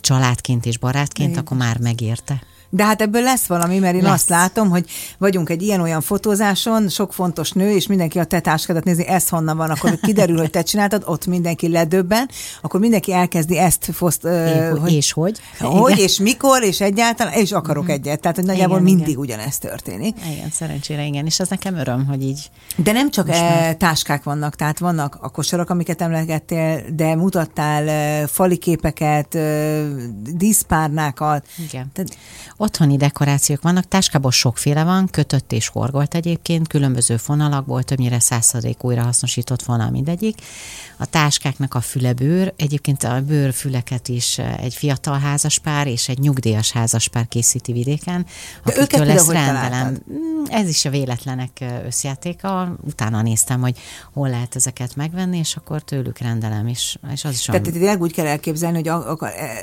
[0.00, 1.40] családként és barátként, Igen.
[1.40, 2.42] akkor már megérte.
[2.74, 4.12] De hát ebből lesz valami, mert én lesz.
[4.12, 4.86] azt látom, hogy
[5.18, 9.56] vagyunk egy ilyen-olyan fotózáson, sok fontos nő, és mindenki a te táskádat nézi, ez honnan
[9.56, 12.28] van, akkor kiderül, hogy te csináltad, ott mindenki ledöbben,
[12.62, 15.38] akkor mindenki elkezdi ezt foszt, uh, hogy, és hogy.
[15.58, 16.04] Hogy, igen.
[16.04, 17.98] és mikor, és egyáltalán, és akarok uh-huh.
[17.98, 18.20] egyet.
[18.20, 19.20] Tehát, hogy nagyjából igen, mindig igen.
[19.20, 20.16] ugyanezt történik.
[20.32, 22.50] Igen, szerencsére igen, és ez nekem öröm, hogy így.
[22.76, 28.26] De nem csak e, táskák vannak, tehát vannak a kosarak, amiket emlegettél, de mutattál e,
[28.26, 29.82] fali képeket, e,
[30.32, 31.46] díszpárnákat.
[31.68, 31.90] Igen.
[31.92, 32.16] Tehát,
[32.64, 39.62] Otthoni dekorációk vannak, táskából sokféle van, kötött és horgolt egyébként, különböző fonalakból, többnyire százszerzék újrahasznosított
[39.62, 40.38] fonal mindegyik.
[40.96, 47.28] A táskáknak a fülebőr, egyébként a bőrfüleket is egy fiatal házaspár és egy nyugdíjas házaspár
[47.28, 48.26] készíti vidéken.
[48.64, 49.98] De őket ezt rendelem.
[50.12, 52.76] Mm, ez is a véletlenek összjátéka.
[52.86, 53.78] Utána néztem, hogy
[54.12, 58.12] hol lehet ezeket megvenni, és akkor tőlük rendelem, és, és az is Tehát tényleg úgy
[58.12, 59.18] kell elképzelni, hogy a, a,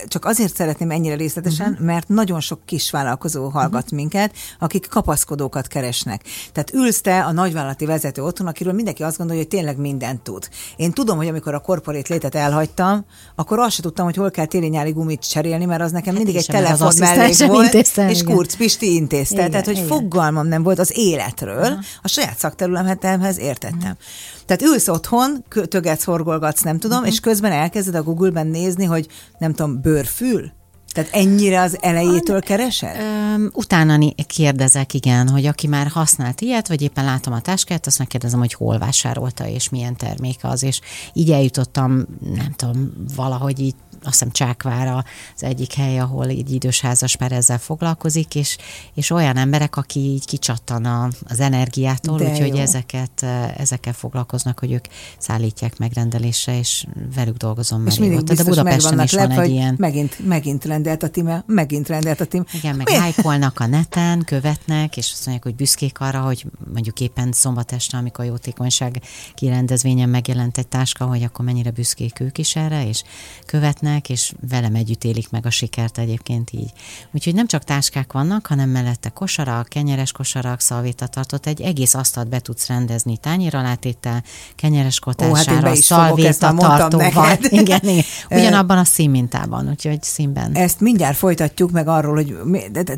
[0.07, 1.85] csak azért szeretném ennyire részletesen, uh-huh.
[1.85, 6.23] mert nagyon sok kis kisvállalkozó hallgat minket, akik kapaszkodókat keresnek.
[6.51, 10.49] Tehát ülsz te a nagyvállalati vezető otthon, akiről mindenki azt gondolja, hogy tényleg mindent tud.
[10.75, 14.45] Én tudom, hogy amikor a korporét létet elhagytam, akkor azt sem tudtam, hogy hol kell
[14.45, 18.35] téli-nyári gumit cserélni, mert az nekem mindig egy telefon mellék volt, intéztem, és igen.
[18.35, 19.35] Kurz Pisti intézte.
[19.35, 19.87] Igen, Tehát, hogy igen.
[19.87, 23.97] fogalmam nem volt az életről, a saját szakterületemhez értettem.
[24.45, 29.53] Tehát ülsz otthon, tögetsz, horgolgatsz, nem tudom, és közben elkezded a Google-ben nézni, hogy nem
[29.53, 30.59] tudom, bőrfül?
[30.91, 32.99] Tehát ennyire az elejétől keresed?
[32.99, 37.99] Öm, utána kérdezek, igen, hogy aki már használt ilyet, vagy éppen látom a táskát, azt
[37.99, 40.79] megkérdezem, hogy hol vásárolta, és milyen termék az, és
[41.13, 45.03] így eljutottam, nem tudom, valahogy így azt hiszem Csákvára
[45.35, 48.57] az egyik hely, ahol egy idős házaspár ezzel foglalkozik, és,
[48.93, 54.71] és olyan emberek, aki így kicsattan a, az energiától, úgyhogy ezeket, eh, ezekkel foglalkoznak, hogy
[54.71, 54.85] ők
[55.17, 56.85] szállítják megrendelésre, és
[57.15, 58.33] velük dolgozom És már mindig régóta.
[58.33, 59.75] De biztos meg Budapesten is van lepve, egy ilyen.
[59.77, 62.43] megint, megint rendelt a time, megint rendelt a time.
[62.53, 67.31] Igen, meg lájkolnak a neten, követnek, és azt mondják, hogy büszkék arra, hogy mondjuk éppen
[67.31, 69.01] szombat este, amikor a jótékonyság
[69.33, 73.03] kirendezvényen megjelent egy táska, hogy akkor mennyire büszkék ők is erre, és
[73.45, 76.71] követnek, és velem együtt élik meg a sikert egyébként így.
[77.11, 82.39] Úgyhogy nem csak táskák vannak, hanem mellette kosarak, kenyeres kosarak, szalvétatartott, egy egész asztalt be
[82.39, 84.23] tudsz rendezni tányéralátéttel,
[84.55, 87.37] kenyeres hát kotására, mondtam szalvétatartóval.
[87.49, 88.03] Igen, igen.
[88.39, 90.53] Ugyanabban a színmintában, úgyhogy színben.
[90.53, 92.37] Ezt mindjárt folytatjuk meg arról, hogy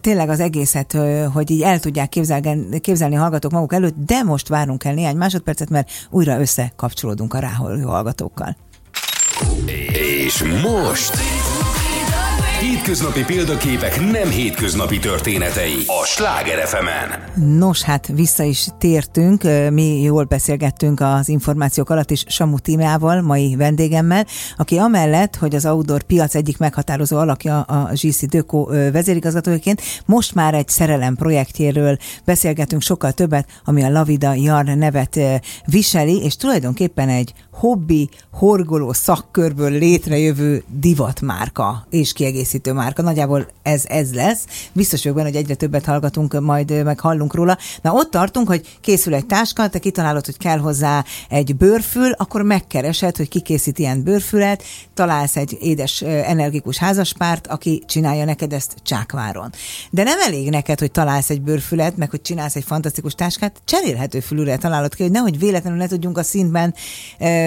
[0.01, 0.97] tényleg az egészet,
[1.33, 5.69] hogy így el tudják képzelni, képzelni hallgatók maguk előtt, de most várunk el néhány másodpercet,
[5.69, 8.55] mert újra összekapcsolódunk a ráhalló hallgatókkal.
[10.33, 11.42] És most...
[12.63, 16.85] Hétköznapi példaképek nem hétköznapi történetei a Sláger fm
[17.41, 23.55] Nos, hát vissza is tértünk, mi jól beszélgettünk az információk alatt is Samu Tímeával, mai
[23.55, 24.25] vendégemmel,
[24.57, 30.53] aki amellett, hogy az outdoor piac egyik meghatározó alakja a GC Döko vezérigazgatójaként, most már
[30.53, 35.19] egy szerelem projektjéről beszélgetünk sokkal többet, ami a Lavida Jar nevet
[35.65, 43.01] viseli, és tulajdonképpen egy hobbi, horgoló szakkörből létrejövő divatmárka és kiegészítő márka.
[43.01, 44.45] Nagyjából ez, ez lesz.
[44.73, 47.57] Biztos vagyok benne, hogy egyre többet hallgatunk, majd meg hallunk róla.
[47.81, 52.41] Na ott tartunk, hogy készül egy táska, te kitalálod, hogy kell hozzá egy bőrfül, akkor
[52.41, 58.75] megkeresed, hogy ki készít ilyen bőrfület, találsz egy édes, energikus házaspárt, aki csinálja neked ezt
[58.83, 59.51] Csákváron.
[59.89, 64.19] De nem elég neked, hogy találsz egy bőrfület, meg hogy csinálsz egy fantasztikus táskát, cserélhető
[64.19, 66.73] fülűre találod ki, hogy nehogy véletlenül ne tudjunk a színben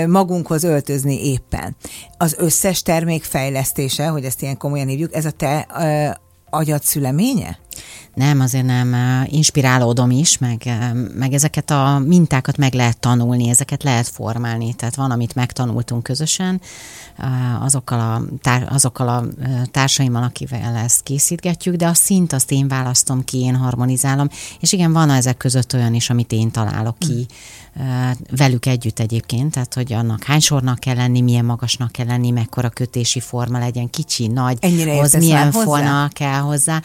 [0.07, 1.77] magunkhoz öltözni éppen.
[2.17, 6.11] Az összes termék fejlesztése, hogy ezt ilyen komolyan hívjuk, ez a te ö,
[6.51, 7.59] agyad szüleménye?
[8.15, 8.97] Nem, azért nem.
[9.25, 10.69] Inspirálódom is, meg,
[11.15, 14.75] meg ezeket a mintákat meg lehet tanulni, ezeket lehet formálni.
[14.75, 16.61] Tehát van, amit megtanultunk közösen,
[17.61, 19.25] azokkal a, tár, azokkal a
[19.71, 24.29] társaimmal, akivel ezt készítgetjük, de a szint azt én választom ki, én harmonizálom,
[24.61, 27.27] és igen, van ezek között olyan is, amit én találok ki, eh,
[28.31, 32.69] velük együtt egyébként, tehát hogy annak hány sornak kell lenni, milyen magasnak kell lenni, mekkora
[32.69, 36.83] kötési forma legyen, kicsi, nagy, Ennyire értesz milyen fonal kell hozzá.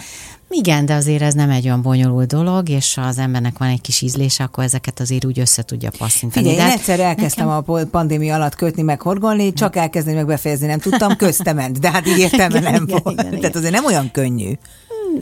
[0.53, 3.81] Igen, de azért ez nem egy olyan bonyolult dolog, és ha az embernek van egy
[3.81, 6.47] kis ízlése, akkor ezeket azért úgy össze tudja passzintani.
[6.47, 10.25] Figyelj, De én egyszer elkezdtem a po- pandémia alatt kötni, meg horgolni, csak elkezdeni, meg
[10.25, 13.19] befejezni nem tudtam, közte ment, de hát így értelme Igen, nem igen, volt.
[13.19, 13.39] igen, igen.
[13.39, 14.51] Tehát azért nem olyan könnyű.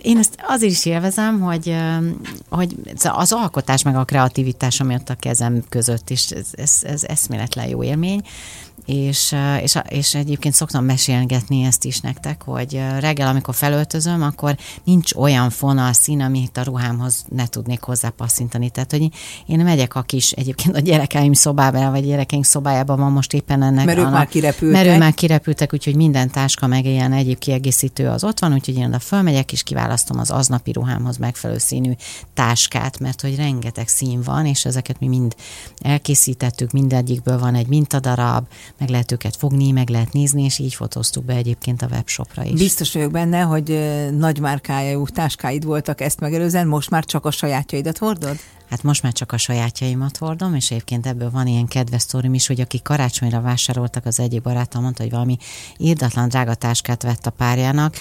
[0.02, 1.76] Én ezt azért is élvezem, hogy,
[2.50, 7.04] hogy az alkotás meg a kreativitás, ami ott a kezem között is, ez, ez, ez
[7.04, 8.22] eszméletlen jó élmény,
[8.90, 15.14] és, és, és egyébként szoktam mesélgetni ezt is nektek, hogy reggel, amikor felöltözöm, akkor nincs
[15.14, 18.70] olyan fonal szín, amit a ruhámhoz ne tudnék hozzá passzintani.
[18.70, 19.10] Tehát, hogy
[19.46, 23.86] én megyek a kis, egyébként a gyerekeim szobába, vagy gyerekeink szobájában van most éppen ennek.
[23.86, 24.84] Mert ők már kirepültek.
[24.84, 28.78] Mert ők már kirepültek, úgyhogy minden táska meg ilyen egyéb kiegészítő az ott van, úgyhogy
[28.78, 31.92] én oda fölmegyek, és kiválasztom az aznapi ruhámhoz megfelelő színű
[32.34, 35.36] táskát, mert hogy rengeteg szín van, és ezeket mi mind
[35.82, 38.48] elkészítettük, mindegyikből van egy mintadarab,
[38.80, 42.59] meg lehet őket fogni, meg lehet nézni, és így fotóztuk be egyébként a webshopra is.
[42.59, 43.80] Biztos vagyok benne, hogy
[44.17, 48.38] nagy márkájú táskáid voltak ezt megelőzően, most már csak a sajátjaidat hordod?
[48.69, 52.47] Hát most már csak a sajátjaimat hordom, és egyébként ebből van ilyen kedves sztorim is,
[52.47, 55.38] hogy aki karácsonyra vásároltak, az egyik barátom mondta, hogy valami
[55.77, 57.95] írdatlan drága táskát vett a párjának,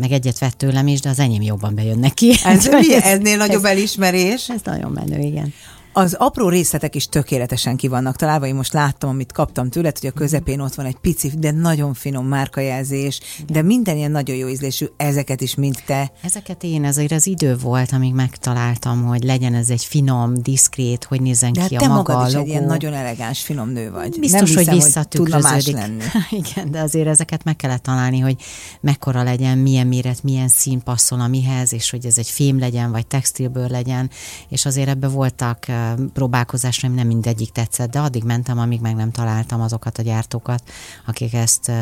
[0.00, 2.32] meg egyet vett tőlem is, de az enyém jobban bejön neki.
[2.44, 2.94] Ez, Úgyhogy mi?
[2.94, 4.48] Eznél nagyobb ez, elismerés.
[4.48, 5.54] ez nagyon menő, igen.
[5.98, 8.46] Az apró részletek is tökéletesen ki vannak találva.
[8.46, 11.94] Én most láttam, amit kaptam tőled, hogy a közepén ott van egy pici, de nagyon
[11.94, 16.12] finom márkajelzés, de minden ilyen nagyon jó ízlésű, ezeket is mind te.
[16.22, 21.20] Ezeket én, azért az idő volt, amíg megtaláltam, hogy legyen ez egy finom, diszkrét, hogy
[21.20, 22.44] nézzen de ki hát te a maga magad is logó.
[22.44, 24.18] egy ilyen nagyon elegáns, finom nő vagy.
[24.18, 25.74] Biztos, Nem hiszem, hogy hogy visszatükröződik.
[25.74, 26.02] lenni.
[26.46, 28.36] Igen, de azért ezeket meg kellett találni, hogy
[28.80, 32.90] mekkora legyen, milyen méret, milyen szín passzol a mihez, és hogy ez egy fém legyen,
[32.90, 34.10] vagy textilből legyen,
[34.48, 35.66] és azért ebbe voltak
[36.12, 40.70] próbálkozásra, nem mindegyik tetszett, de addig mentem, amíg meg nem találtam azokat a gyártókat,
[41.06, 41.72] akik ezt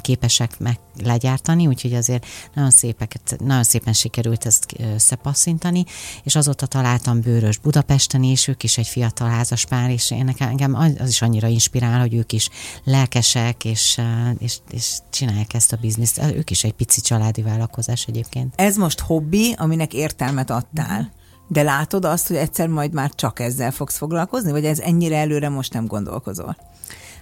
[0.00, 5.84] képesek meg legyártani, úgyhogy azért nagyon, szépeket, nagyon szépen sikerült ezt összepasszintani,
[6.22, 11.08] és azóta találtam bőrös Budapesten is, ők is egy fiatal házaspár, és én engem az
[11.08, 12.48] is annyira inspirál, hogy ők is
[12.84, 14.00] lelkesek, és,
[14.38, 16.22] és, és csinálják ezt a bizniszt.
[16.34, 18.54] Ők is egy pici családi vállalkozás egyébként.
[18.56, 21.12] Ez most hobbi, aminek értelmet adtál.
[21.48, 25.48] De látod azt, hogy egyszer majd már csak ezzel fogsz foglalkozni, vagy ez ennyire előre
[25.48, 26.56] most nem gondolkozol?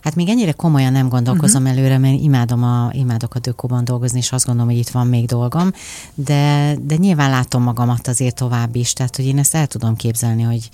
[0.03, 1.79] Hát még ennyire komolyan nem gondolkozom uh-huh.
[1.79, 5.27] előre, mert imádom a, imádok a dökóban dolgozni, és azt gondolom, hogy itt van még
[5.27, 5.73] dolgom,
[6.15, 10.43] de, de nyilván látom magamat azért tovább is, tehát hogy én ezt el tudom képzelni,
[10.43, 10.69] hogy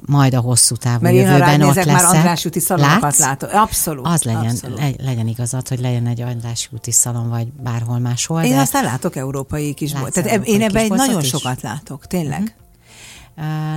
[0.00, 2.02] majd a hosszú távú Mert én jövőben ott ránézek, leszek.
[2.02, 3.50] már András úti szalonokat látom.
[3.52, 4.06] Abszolút.
[4.06, 4.78] Az legyen, abszolút.
[4.78, 8.42] le, legyen igazad, hogy legyen egy András úti szalon, vagy bárhol máshol.
[8.42, 10.12] Én de, aztán látok európai kisbolt.
[10.12, 11.28] Tehát én ebben egy nagyon is?
[11.28, 12.40] sokat látok, tényleg.
[12.40, 12.58] Uh-huh.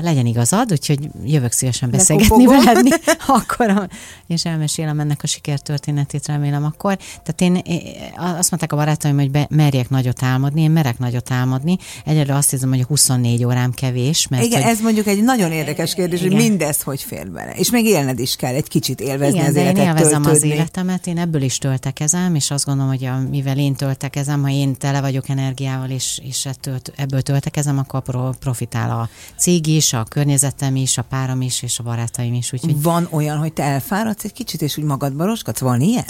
[0.01, 2.87] Legyen igazad, úgyhogy jövök szívesen beszélgetni veled,
[3.27, 3.87] akkor,
[4.27, 6.97] és elmesélem ennek a sikertörténetét, remélem akkor.
[6.97, 7.81] Tehát én, én
[8.15, 11.77] azt mondták a barátaim, hogy be, merjek nagyot álmodni, én merek nagyot álmodni.
[12.05, 15.51] Egyelőre azt hiszem, hogy a 24 órám kevés, mert Igen, hogy, ez mondjuk egy nagyon
[15.51, 16.43] érdekes kérdés, hogy Igen.
[16.43, 17.51] mindez hogy fér bele.
[17.51, 20.25] És még élned is kell, egy kicsit élvezni igen, az de én életet, élvezem az
[20.25, 20.55] töltődni.
[20.55, 25.01] életemet, én ebből is töltekezem, és azt gondolom, hogy mivel én töltekezem, ha én tele
[25.01, 30.75] vagyok energiával, és, és ettől, ebből töltekezem, akkor pro, profitál a cég is, a környezetem
[30.75, 32.53] is, a párom is, és a barátaim is.
[32.53, 35.59] Úgyhogy Van olyan, hogy te elfáradsz egy kicsit, és úgy magadba roskadsz?
[35.59, 36.05] Van ilyen?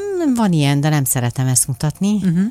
[0.00, 2.14] Mm, Van ilyen, de nem szeretem ezt mutatni.
[2.14, 2.44] Uh-huh.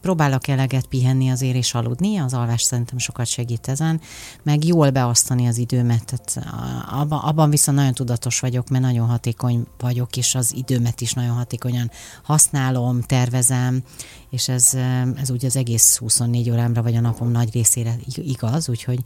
[0.00, 4.00] Próbálok eleget pihenni azért és aludni, az alvás szerintem sokat segít ezen,
[4.42, 6.04] meg jól beosztani az időmet.
[6.04, 6.52] Tehát
[6.90, 11.34] abban, abban viszont nagyon tudatos vagyok, mert nagyon hatékony vagyok, és az időmet is nagyon
[11.34, 11.90] hatékonyan
[12.22, 13.82] használom, tervezem,
[14.30, 14.74] és ez,
[15.16, 18.98] ez úgy az egész 24 órámra vagy a napom nagy részére igaz, úgyhogy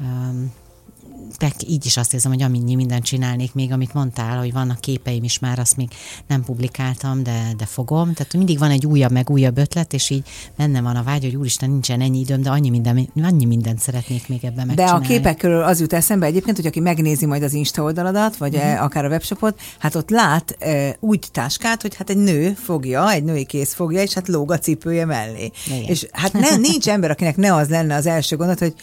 [0.00, 0.52] um,
[1.36, 5.24] te így is azt érzem, hogy amennyi mindent csinálnék még, amit mondtál, hogy vannak képeim
[5.24, 5.88] is már, azt még
[6.26, 8.12] nem publikáltam, de, de fogom.
[8.12, 10.22] Tehát mindig van egy újabb, meg újabb ötlet, és így
[10.56, 14.28] benne van a vágy, hogy úristen, nincsen ennyi időm, de annyi, minden, annyi mindent szeretnék
[14.28, 15.04] még ebben De megcsinálni.
[15.04, 18.52] a képek körül az jut eszembe egyébként, hogy aki megnézi majd az Insta oldaladat, vagy
[18.52, 18.62] Mhm.
[18.66, 18.82] uh-huh.
[18.84, 23.24] akár a webshopot, hát ott lát e, úgy táskát, hogy hát egy nő fogja, egy
[23.24, 25.50] női kéz fogja, és hát lóg a cipője mellé.
[25.66, 25.82] Igen.
[25.82, 28.74] És hát ne, nincs ember, akinek ne az lenne az első gondolat, hogy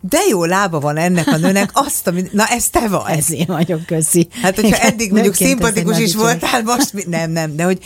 [0.00, 3.16] de jó lába van ennek a nőnek, azt, ami, na ez te vagy.
[3.16, 4.28] Ez én vagyok, köszi.
[4.42, 7.78] Hát, hogyha Igen, eddig mondjuk szimpatikus is voltál, most mi, nem, nem, de hogy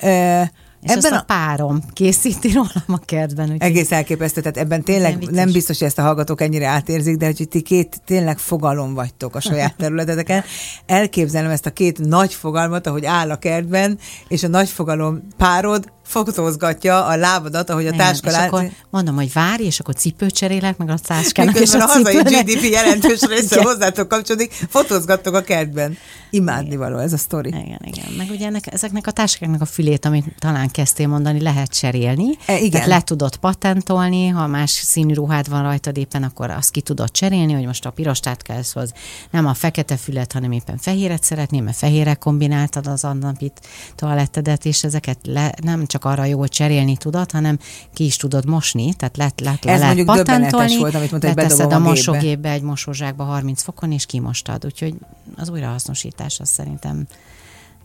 [0.00, 0.42] e,
[0.82, 3.44] És ebben azt a párom készíti rólam a kertben.
[3.44, 3.68] Úgyhogy...
[3.68, 5.34] Egész elképesztő, tehát ebben Nem tényleg vicces.
[5.34, 9.34] nem biztos, hogy ezt a hallgatók ennyire átérzik, de hogy ti két tényleg fogalom vagytok
[9.34, 10.44] a saját területeteken.
[10.86, 13.98] Elképzelem ezt a két nagy fogalmat, ahogy áll a kertben,
[14.28, 18.46] és a nagy fogalom párod fotózgatja a lábadat, ahogy a táska lát.
[18.46, 22.16] akkor mondom, hogy várj, és akkor cipőt cserélek, meg a táskának, és a a hazai.
[22.16, 25.96] GDP jelentős része hozzátok kapcsolódik, fotózgattok a kertben.
[26.30, 27.48] Imádnivaló ez a sztori.
[27.48, 28.12] Igen, igen.
[28.16, 32.38] Meg ugye ennek, ezeknek a táskáknak a fülét, amit talán kezdtél mondani, lehet cserélni.
[32.46, 32.70] E, igen.
[32.70, 37.10] Tehát le tudod patentolni, ha más színű ruhád van rajtad éppen, akkor azt ki tudod
[37.10, 38.92] cserélni, hogy most a piros táskádhoz hoz
[39.30, 43.60] nem a fekete fület, hanem éppen fehéret szeretném, mert fehérre kombináltad az annapit
[43.94, 47.58] toalettedet, és ezeket le, nem csak arra jól cserélni tudod, hanem
[47.92, 51.36] ki is tudod mosni, tehát le, le, le Ez lehet patentolni, volt, amit mondta, hogy
[51.36, 51.88] leteszed a a gépbe.
[51.88, 54.64] mosógépbe, egy mosózsákba 30 fokon, és kimostad.
[54.64, 54.94] Úgyhogy
[55.36, 57.06] az újrahasznosítás az szerintem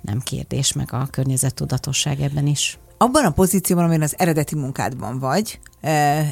[0.01, 2.77] nem kérdés, meg a környezettudatosság ebben is.
[2.97, 5.59] Abban a pozícióban, amin az eredeti munkádban vagy,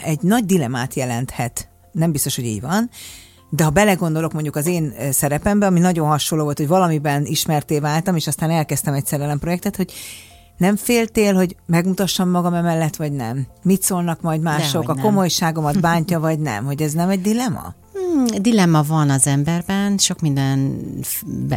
[0.04, 1.70] egy nagy dilemát jelenthet.
[1.92, 2.90] Nem biztos, hogy így van,
[3.50, 8.16] de ha belegondolok mondjuk az én szerepembe, ami nagyon hasonló volt, hogy valamiben ismerté váltam,
[8.16, 9.92] és aztán elkezdtem egy szerelemprojektet, hogy
[10.64, 13.48] nem féltél, hogy megmutassam magam emellett, vagy nem?
[13.64, 14.82] Mit szólnak majd mások?
[14.82, 15.04] Dehogy A nem.
[15.04, 16.66] komolyságomat bántja, vagy nem?
[16.66, 17.74] Hogy ez nem egy dilema?
[17.94, 20.80] Hmm, dilemma van az emberben, sok minden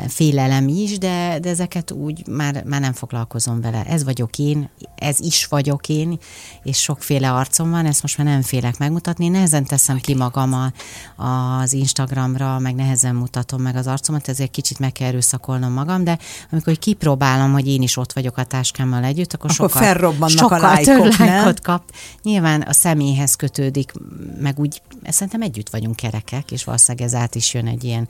[0.09, 3.84] félelem is, de, de ezeket úgy már, már nem foglalkozom vele.
[3.84, 6.18] Ez vagyok én, ez is vagyok én,
[6.62, 9.28] és sokféle arcom van, ezt most már nem félek megmutatni.
[9.28, 10.72] Nehezen teszem ki magam a,
[11.62, 16.18] az Instagramra, meg nehezen mutatom meg az arcomat, ezért kicsit meg kell erőszakolnom magam, de
[16.51, 20.39] amikor kipróbálom, hogy én is ott vagyok a táskámmal együtt, akkor, Akkor sokkal, felrobbannak a
[20.39, 21.82] sokkal lájkok, több lájkot kap.
[22.22, 23.93] Nyilván a személyhez kötődik,
[24.41, 28.09] meg úgy, szerintem együtt vagyunk kerekek, mennek, és valószínűleg ez át is jön egy ilyen,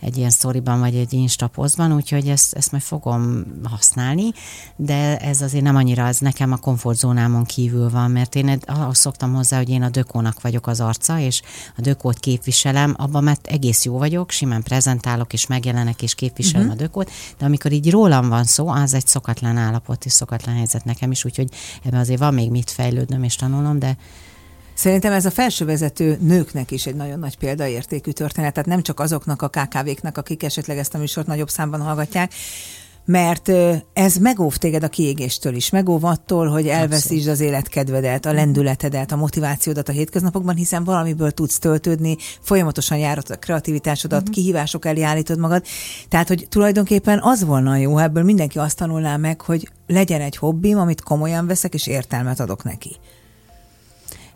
[0.00, 4.32] egy ilyen sztoriban, vagy egy instapozban, úgyhogy ezt, ezt majd fogom használni,
[4.76, 9.34] de ez azért nem annyira, az nekem a komfortzónámon kívül van, mert én ahhoz szoktam
[9.34, 11.42] hozzá, hogy én a dökónak vagyok az arca, és
[11.76, 16.80] a dökót képviselem, abban mert egész jó vagyok, simán prezentálok, és megjelenek, és képviselem uh-huh.
[16.80, 20.84] a dökót, de amikor így rólam van szó, az egy szokatlan állapot és szokatlan helyzet
[20.84, 21.48] nekem is, úgyhogy
[21.82, 23.96] ebben azért van még mit fejlődnöm és tanulnom, de
[24.78, 29.42] Szerintem ez a felsővezető nőknek is egy nagyon nagy példaértékű történet, tehát nem csak azoknak
[29.42, 32.34] a KKV-knak, akik esetleg ezt a műsort nagyobb számban hallgatják,
[33.04, 33.50] mert
[33.92, 39.16] ez megóv téged a kiégéstől is, megóv attól, hogy elveszítsd az életkedvedet, a lendületedet, a
[39.16, 44.34] motivációdat a hétköznapokban, hiszen valamiből tudsz töltődni, folyamatosan járod a kreativitásodat, uh-huh.
[44.34, 45.64] kihívások elé állítod magad.
[46.08, 50.78] Tehát, hogy tulajdonképpen az volna jó, ebből mindenki azt tanulná meg, hogy legyen egy hobbim,
[50.78, 52.96] amit komolyan veszek, és értelmet adok neki.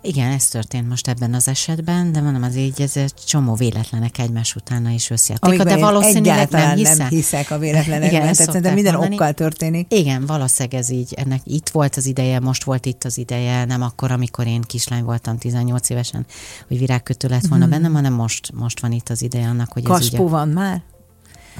[0.05, 4.19] Igen, ez történt most ebben az esetben, de mondom, az így ez egy csomó véletlenek
[4.19, 5.63] egymás utána is összejöttek.
[5.63, 6.97] De valószínűleg nem hiszem.
[6.97, 9.15] nem hiszek a véletlenekben, Igen, tehát de minden mondani.
[9.15, 9.93] okkal történik.
[9.93, 13.83] Igen, valószínűleg ez így, ennek itt volt az ideje, most volt itt az ideje, nem
[13.83, 16.27] akkor, amikor én kislány voltam 18 évesen,
[16.69, 17.73] hogy virágkötő lett volna hmm.
[17.73, 20.31] bennem, hanem most, most van itt az ideje annak, hogy Kaspó ez ugye...
[20.31, 20.83] van már?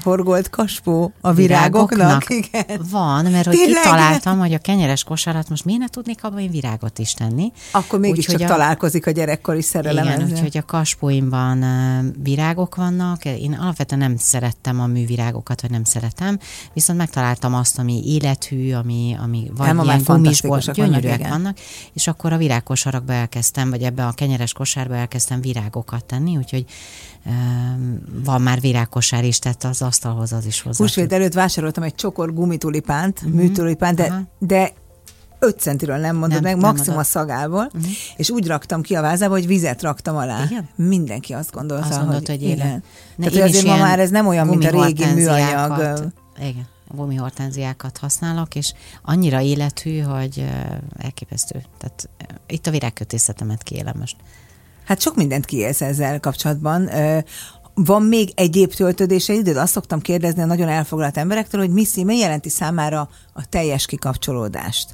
[0.03, 1.89] Horgolt kaspó a virágoknak?
[1.89, 2.29] virágoknak?
[2.29, 2.81] Igen.
[2.89, 3.81] Van, mert hogy Tényleg?
[3.81, 7.51] kitaláltam, hogy a kenyeres kosarat most miért ne tudnék abban én virágot is tenni.
[7.71, 8.45] Akkor mégiscsak a...
[8.45, 11.65] találkozik a gyerekkori szerelem Igen, úgyhogy a kaspóimban
[12.23, 13.25] virágok vannak.
[13.25, 16.39] Én alapvetően nem szerettem a művirágokat, vagy nem szeretem,
[16.73, 21.57] viszont megtaláltam azt, ami élethű, ami, ami vagy nem, ilyen gumisból, gyönyörűek vannak, vannak,
[21.93, 26.65] és akkor a virágkosarakba elkezdtem, vagy ebbe a kenyeres kosárba elkezdtem virágokat tenni, úgyhogy
[28.23, 30.83] van már virágkosár is, tehát az asztalhoz az is hozzá.
[30.83, 33.33] Húsvét előtt vásároltam egy csokor gumitulipánt, uh-huh.
[33.33, 34.73] műtulipánt, de, de
[35.39, 37.91] 5 centiről nem mondod nem, meg, nem maximum a szagából, uh-huh.
[38.17, 40.43] és úgy raktam ki a vázába, hogy vizet raktam alá.
[40.43, 40.69] Igen?
[40.75, 42.83] Mindenki azt gondolta, azt gondolt, hogy, hogy igen.
[43.15, 46.11] Ne, Tehát azért ma már ez nem olyan, mint a régi műanyag.
[46.39, 50.45] Igen gumihortenziákat használok, és annyira élethű, hogy
[50.97, 51.63] elképesztő.
[51.77, 52.09] Tehát
[52.47, 54.15] itt a virágkötészetemet kiélem most.
[54.85, 56.89] Hát sok mindent kiélsz ezzel kapcsolatban.
[57.73, 59.57] Van még egyéb töltödése időd?
[59.57, 64.89] Azt szoktam kérdezni a nagyon elfoglalt emberektől, hogy mi, mi jelenti számára a teljes kikapcsolódást?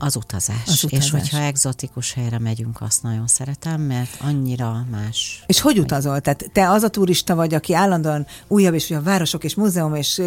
[0.00, 0.56] Az utazás.
[0.66, 1.04] az utazás.
[1.04, 5.42] És hogyha egzotikus helyre megyünk, azt nagyon szeretem, mert annyira más.
[5.46, 6.20] És hogy utazol?
[6.20, 10.22] Tehát te az a turista vagy, aki állandóan újabb és újabb városok és múzeum, és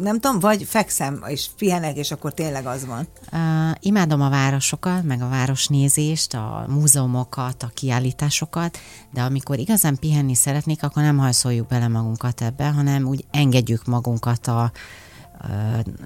[0.00, 3.08] nem tudom, vagy fekszem és pihenek, és akkor tényleg az van?
[3.32, 8.78] Uh, imádom a városokat, meg a városnézést, a múzeumokat, a kiállításokat,
[9.12, 14.46] de amikor igazán pihenni szeretnék, akkor nem hajszoljuk bele magunkat ebbe, hanem úgy engedjük magunkat
[14.46, 14.72] a,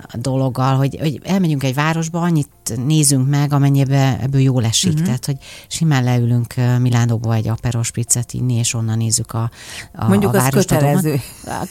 [0.03, 4.91] a dologgal, hogy, hogy elmegyünk egy városba, annyit nézünk meg, amennyibe ebből jól esik.
[4.93, 5.07] Uh-huh.
[5.07, 5.37] Tehát, hogy
[5.69, 9.51] simán leülünk Milánóba egy aperos priccet inni, és onnan nézzük a,
[9.93, 11.21] a Mondjuk a az kötelező.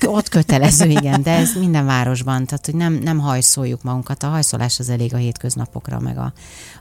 [0.05, 4.23] Ott kötelező, igen, de ez minden városban, tehát, hogy nem, nem hajszoljuk magunkat.
[4.23, 6.33] A hajszolás az elég a hétköznapokra, meg a,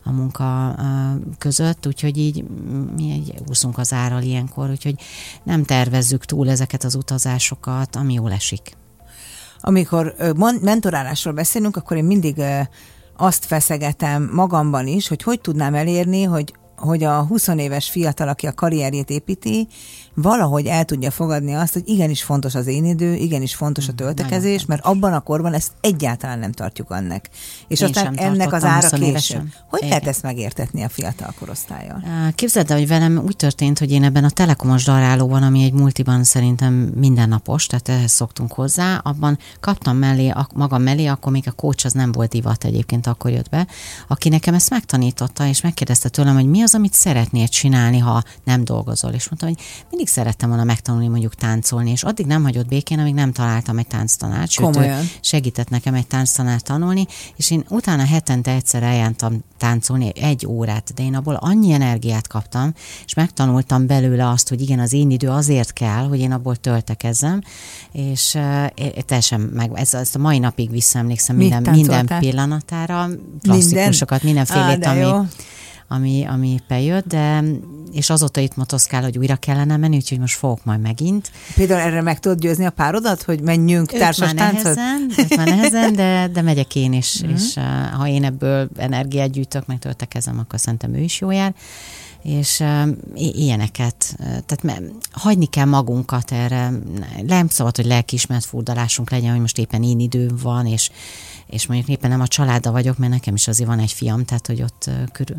[0.05, 0.79] a munka
[1.39, 2.45] között, úgyhogy így
[2.97, 4.95] mi egy úszunk az árral ilyenkor, úgyhogy
[5.43, 8.77] nem tervezzük túl ezeket az utazásokat, ami jól esik
[9.61, 10.15] amikor
[10.61, 12.43] mentorálásról beszélünk, akkor én mindig
[13.17, 18.47] azt feszegetem magamban is, hogy hogy tudnám elérni, hogy hogy a 20 éves fiatal, aki
[18.47, 19.69] a karrierjét építi,
[20.17, 23.97] valahogy el tudja fogadni azt, hogy igenis fontos az én idő, igenis fontos a mm,
[23.97, 27.29] töltekezés, mert abban a korban ezt egyáltalán nem tartjuk annak.
[27.69, 29.49] És Én aztán ennek az ára később.
[29.69, 29.89] Hogy Igen.
[29.89, 32.03] lehet ezt megértetni a fiatal korosztályjal?
[32.35, 36.25] Képzeld el, hogy velem úgy történt, hogy én ebben a telekomos darálóban, ami egy multiban
[36.25, 41.87] szerintem mindennapos, tehát ehhez szoktunk hozzá, abban kaptam mellé, magam mellé, akkor még a coach
[41.87, 43.67] az nem volt divat egyébként, akkor jött be,
[44.09, 48.65] aki nekem ezt megtanította, és megkérdezte tőlem, hogy mi az, amit szeretnél csinálni, ha nem
[48.65, 49.13] dolgozol.
[49.13, 49.59] És mondtam, hogy
[49.91, 53.79] mindig mindig szerettem volna megtanulni mondjuk táncolni, és addig nem hagyott békén, amíg nem találtam
[53.79, 54.79] egy tánctanárt, sőt,
[55.21, 61.03] segített nekem egy tánctanárt tanulni, és én utána hetente egyszer eljártam táncolni egy órát, de
[61.03, 65.73] én abból annyi energiát kaptam, és megtanultam belőle azt, hogy igen, az én idő azért
[65.73, 67.41] kell, hogy én abból töltekezzem,
[67.93, 68.67] és uh,
[69.07, 73.09] teljesen meg, ez, ezt a mai napig visszaemlékszem minden, minden pillanatára,
[73.43, 75.25] klasszikusokat, mindenfélét, ami, jó
[75.89, 77.43] ami, ami éppen jött, de
[77.93, 81.31] és azóta itt motoszkál, hogy újra kellene menni, úgyhogy most fogok majd megint.
[81.55, 85.47] Például erre meg tudod győzni a párodat, hogy menjünk őt társas már nehezen, őt már
[85.47, 87.35] nehezen, de, de megyek én is, mm-hmm.
[87.35, 87.65] és uh,
[87.99, 91.55] ha én ebből energiát gyűjtök, meg töltekezem, akkor szerintem ő is jó jár
[92.23, 94.79] és uh, ilyeneket, tehát me,
[95.11, 96.73] hagyni kell magunkat erre,
[97.27, 100.91] nem szabad, hogy lelkiismert furdalásunk legyen, hogy most éppen én időm van, és
[101.47, 104.47] és mondjuk éppen nem a családa vagyok, mert nekem is azért van egy fiam, tehát
[104.47, 105.37] hogy ott körül,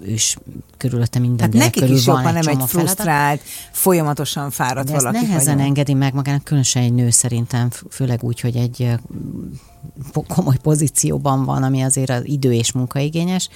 [0.00, 0.36] ő is
[0.76, 2.94] körülötte minden Tehát nekik körül is van ha nem egy csomó feladat.
[2.94, 3.40] frusztrált,
[3.72, 5.16] folyamatosan fáradt De valaki.
[5.16, 5.60] nehezen vagyunk.
[5.68, 8.88] engedi meg magának, különösen egy nő szerintem, főleg úgy, hogy egy
[10.28, 13.48] komoly pozícióban van, ami azért az idő és munkaigényes,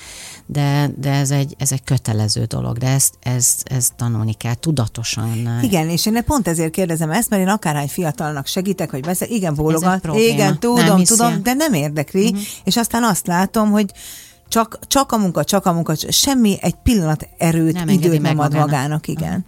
[0.47, 5.61] de, de ez, egy, ez egy kötelező dolog, de ezt, ezt, ezt tanulni kell tudatosan.
[5.63, 9.55] Igen, és én pont ezért kérdezem ezt, mert én akárhány fiatalnak segítek, hogy beszél, igen,
[9.55, 12.41] bólogat, igen, Nem tudom, hiszi tudom, de nem érdekli, uh-huh.
[12.65, 13.93] és aztán azt látom, hogy
[14.49, 18.39] csak, csak a munka, csak a munka, semmi egy pillanat erőt, Nem nem időt nem
[18.39, 18.71] ad magának.
[18.71, 19.45] magának, igen.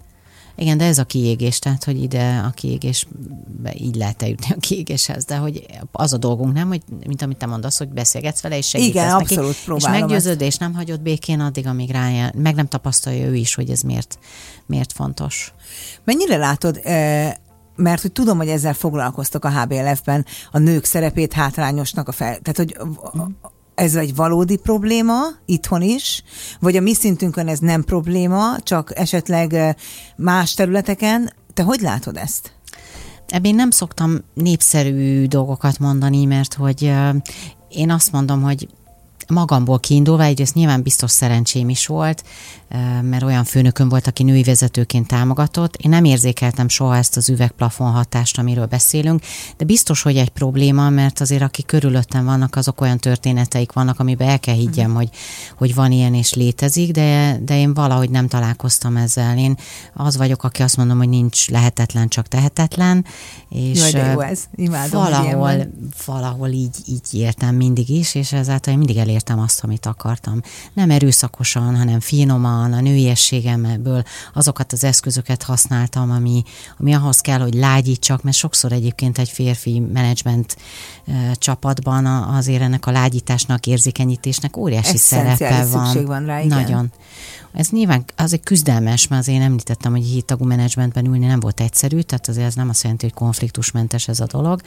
[0.57, 3.07] Igen, de ez a kiégés, tehát hogy ide a kiégés,
[3.75, 7.47] így lehet eljutni a kiégéshez, de hogy az a dolgunk nem, hogy mint amit te
[7.47, 11.01] mondasz, hogy beszélgetsz vele, és segítesz Igen, neki, abszolút és próbálom meggyőződ, és nem hagyod
[11.01, 14.19] békén addig, amíg rájön, meg nem tapasztalja ő is, hogy ez miért,
[14.67, 15.53] miért fontos.
[16.05, 17.35] Mennyire látod, eh,
[17.77, 22.39] mert hogy tudom, hogy ezzel foglalkoztok a HBLF-ben, a nők szerepét hátrányosnak a fel...
[22.39, 22.77] Tehát, hogy
[23.75, 26.23] ez egy valódi probléma itthon is,
[26.61, 29.77] vagy a mi szintünkön ez nem probléma, csak esetleg
[30.17, 31.33] más területeken.
[31.55, 32.53] Te hogy látod ezt?
[33.27, 36.93] Ebben nem szoktam népszerű dolgokat mondani, mert hogy
[37.69, 38.69] én azt mondom, hogy
[39.29, 42.25] magamból kiindulva, egyrészt nyilván biztos szerencsém is volt,
[43.03, 45.77] mert olyan főnököm volt, aki női vezetőként támogatott.
[45.77, 49.23] Én nem érzékeltem soha ezt az üvegplafon hatást, amiről beszélünk,
[49.57, 54.29] de biztos, hogy egy probléma, mert azért aki körülöttem vannak, azok olyan történeteik vannak, amiben
[54.29, 54.97] el kell higgyem, Mhm.
[54.97, 55.09] hogy,
[55.59, 59.39] hogy van ilyen és létezik, de, de én valahogy nem találkoztam ezzel.
[59.39, 59.57] Én
[59.95, 63.05] az vagyok, aki azt mondom, hogy nincs lehetetlen, csak tehetetlen.
[63.49, 64.41] És Jaj, de jó ez.
[64.55, 65.53] Imádom, valahol,
[66.07, 70.41] valahol így, így értem mindig is, és ezáltal én mindig elértem azt, amit akartam.
[70.73, 74.03] Nem erőszakosan, hanem finoman, a nőiességemből
[74.35, 76.43] azokat az eszközöket használtam, ami,
[76.79, 80.57] ami ahhoz kell, hogy lágyítsak, mert sokszor egyébként egy férfi menedzsment
[81.35, 85.85] csapatban azért ennek a lágyításnak, érzékenyítésnek óriási szerepe van.
[85.85, 86.61] szükség van rá, igen.
[86.61, 86.93] Nagyon.
[87.55, 92.01] Ez nyilván azért küzdelmes, mert azért én említettem, hogy héttagú menedzsmentben ülni nem volt egyszerű,
[92.01, 94.61] tehát azért ez nem azt jelenti, hogy konfliktusmentes ez a dolog,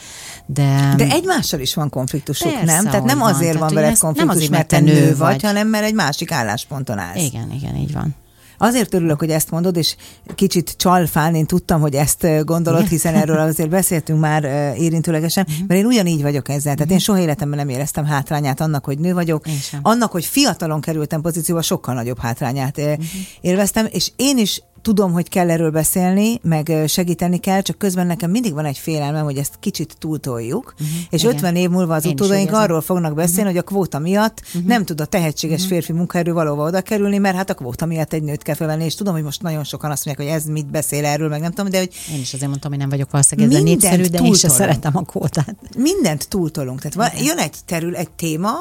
[0.46, 0.94] de...
[0.98, 2.84] De egymással is van konfliktusuk, Persze, nem?
[2.84, 3.34] Tehát nem van.
[3.34, 5.42] azért van ugye veled nem konfliktus, azért, mert te nő vagy, vagy.
[5.44, 7.24] hanem mert egy másik állásponton állsz.
[7.24, 8.16] Igen, igen, így van.
[8.60, 9.96] Azért örülök, hogy ezt mondod, és
[10.36, 14.44] kicsit csalfán, én tudtam, hogy ezt gondolod, hiszen erről azért beszéltünk már
[14.78, 15.64] érintőlegesen, Mhm.
[15.68, 16.76] mert én ugyanígy vagyok ezzel.
[16.76, 19.46] Tehát én soha életemben nem éreztem hátrányát annak, hogy nő vagyok.
[19.82, 23.02] Annak, hogy fiatalon kerültem pozícióba, sokkal nagyobb hátrányát Mhm.
[23.42, 28.32] élveztem, és én is tudom, hogy kell erről beszélni, meg segíteni kell, csak közben nekem
[28.32, 30.74] mindig van egy félelmem, hogy ezt kicsit túltoljuk,
[31.10, 31.36] és igen.
[31.36, 35.02] 50 év múlva az Én utódaink arról fognak beszélni, hogy a kvóta miatt nem tud
[35.02, 38.56] a tehetséges férfi munkaerő valóban oda kerülni, mert hát a kvóta miatt egy nőt kell
[38.56, 41.42] felvenni, és tudom, hogy most nagyon sokan azt mondják, hogy ez mit beszél erről, meg
[41.42, 44.02] nem tudom, de hogy Én is azért mondtam, hogy nem vagyok valószínűleg ezzel népszerű, de
[44.02, 44.58] én sem túltolunk.
[44.58, 45.56] szeretem a kvótát.
[45.78, 46.82] mindent túltolunk.
[46.82, 48.52] Tehát van, jön egy terül, egy téma,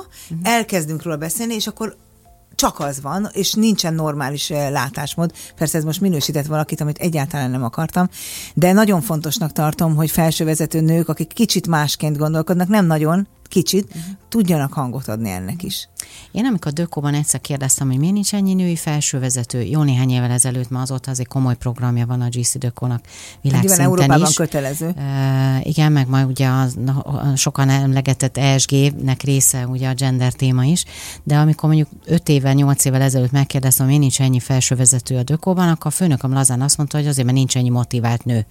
[0.43, 1.97] elkezdünk róla beszélni, és akkor
[2.57, 5.33] csak az van, és nincsen normális eh, látásmód.
[5.57, 8.09] Persze ez most minősített valakit, amit egyáltalán nem akartam,
[8.55, 13.93] de nagyon fontosnak tartom, hogy felsővezető nők, akik kicsit másként gondolkodnak, nem nagyon, kicsit,
[14.29, 15.89] tudjanak hangot adni ennek is.
[16.31, 20.71] Én amikor Dökóban egyszer kérdeztem, hogy miért nincs ennyi női felsővezető, jó néhány évvel ezelőtt
[20.71, 23.05] ma azóta azért komoly programja van a GC Dökónak
[23.41, 24.35] világszinten Európában is.
[24.35, 24.87] kötelező.
[24.87, 26.67] Uh, igen, meg majd ugye a,
[27.05, 30.85] a sokan emlegetett ESG-nek része ugye a gender téma is,
[31.23, 35.23] de amikor mondjuk 5 évvel, 8 évvel ezelőtt megkérdeztem, hogy miért nincs ennyi felsővezető a
[35.23, 38.47] Dökóban, akkor a főnököm lazán azt mondta, hogy azért, mert nincs ennyi motivált nő.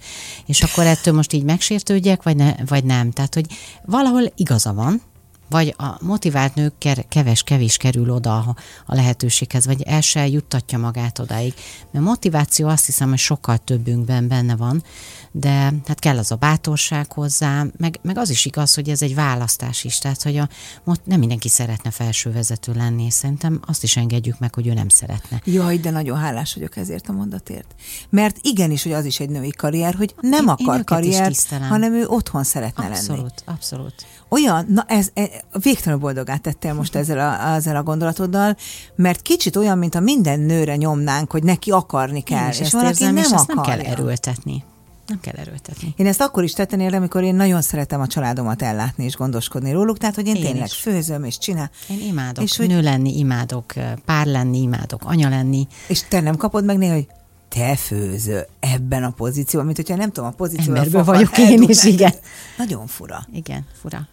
[0.46, 3.10] És akkor ettől most így megsértődjek, vagy, ne, vagy nem.
[3.10, 3.46] Tehát, hogy
[3.84, 5.02] valahol igaza van,
[5.48, 8.36] vagy a motivált nők ker- keves, kevés kerül oda
[8.86, 11.54] a, lehetőséghez, vagy el se juttatja magát odáig.
[11.90, 14.82] Mert motiváció azt hiszem, hogy sokkal többünkben benne van,
[15.30, 19.14] de hát kell az a bátorság hozzá, meg, meg az is igaz, hogy ez egy
[19.14, 20.48] választás is, tehát hogy a,
[21.04, 25.40] nem mindenki szeretne felsővezető lenni, és szerintem azt is engedjük meg, hogy ő nem szeretne.
[25.44, 27.74] Jaj, de nagyon hálás vagyok ezért a mondatért.
[28.10, 31.48] Mert igenis, hogy az is egy női karrier, hogy nem Én- én akar is karriert,
[31.68, 32.96] hanem ő otthon szeretne lenni.
[32.96, 34.06] Abszolút, abszolút.
[34.28, 35.26] Olyan, na ez, ez
[35.62, 38.56] végtelenül boldogát tettél most ezzel a, ezzel a gondolatoddal,
[38.94, 42.60] mert kicsit olyan, mint a minden nőre nyomnánk, hogy neki akarni kell, Én is és
[42.64, 43.54] ezt valaki érzem, nem és akarja.
[43.54, 44.64] nem kell erőltetni.
[45.06, 45.94] Nem kell erőltetni.
[45.96, 49.72] Én ezt akkor is tetten érem, amikor én nagyon szeretem a családomat ellátni és gondoskodni
[49.72, 50.74] róluk, tehát hogy én, Én tényleg is.
[50.76, 51.70] főzöm és csinál.
[51.88, 53.72] Én imádok És hogy- nő lenni, imádok
[54.04, 55.66] pár lenni, imádok anya lenni.
[55.88, 57.06] És te nem kapod meg néha, hogy
[57.48, 61.84] te főző ebben a pozícióban, mint hogyha nem tudom, a pozícióban Emberből vagyok én is,
[61.84, 62.12] igen.
[62.58, 63.26] Nagyon fura.
[63.32, 64.08] Igen, fura.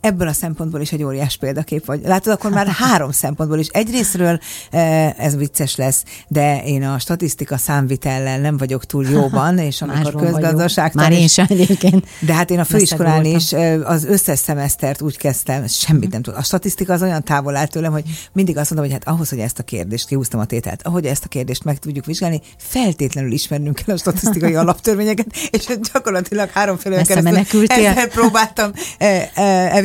[0.00, 2.00] Ebből a szempontból is egy óriás példakép vagy.
[2.04, 3.66] Látod, akkor már három szempontból is.
[3.66, 4.40] Egyrésztről
[4.70, 10.14] eh, ez vicces lesz, de én a statisztika számvitellel nem vagyok túl jóban, és amikor
[10.14, 11.02] közgazdaságtan...
[11.02, 12.06] Már én sem egyébként.
[12.20, 16.38] De hát én a főiskolán is eh, az összes szemesztert úgy kezdtem, semmit nem tudom.
[16.38, 19.38] A statisztika az olyan távol áll tőlem, hogy mindig azt mondom, hogy hát ahhoz, hogy
[19.38, 23.74] ezt a kérdést, kihúztam a tételt, ahogy ezt a kérdést meg tudjuk vizsgálni, feltétlenül ismernünk
[23.84, 28.72] kell a statisztikai alaptörvényeket, és gyakorlatilag háromféle keresztül ezzel próbáltam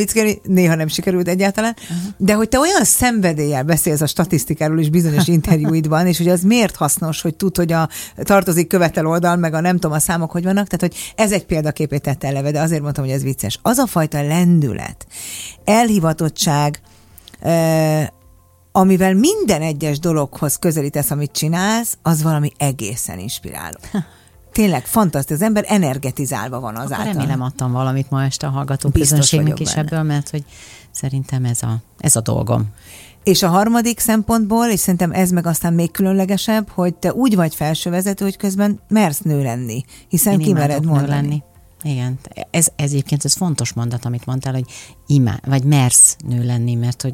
[0.09, 2.13] elvickelni, néha nem sikerült egyáltalán, uh-huh.
[2.17, 6.75] de hogy te olyan szenvedéllyel beszélsz a statisztikáról is bizonyos interjúidban, és hogy az miért
[6.75, 7.89] hasznos, hogy tud, hogy a
[8.23, 11.45] tartozik követel oldal, meg a nem tudom a számok hogy vannak, tehát hogy ez egy
[11.45, 13.59] példaképét tette eleve, de azért mondtam, hogy ez vicces.
[13.61, 15.07] Az a fajta lendület,
[15.65, 16.81] elhivatottság,
[18.71, 23.77] amivel minden egyes dologhoz közelítesz, amit csinálsz, az valami egészen inspiráló.
[24.53, 27.13] Tényleg fantasztikus, az ember energetizálva van az által.
[27.13, 29.81] Remélem adtam valamit ma este a hallgató közönségnek is benne.
[29.81, 30.43] ebből, mert hogy
[30.91, 32.67] szerintem ez a, ez a dolgom.
[33.23, 37.55] És a harmadik szempontból, és szerintem ez meg aztán még különlegesebb, hogy te úgy vagy
[37.55, 41.09] felsővezető, hogy közben mersz nő lenni, hiszen Én kimered mondani.
[41.09, 41.43] lenni.
[41.83, 44.65] Igen, ez, ez egyébként ez fontos mondat, amit mondtál, hogy
[45.07, 47.13] imá, vagy mersz nő lenni, mert hogy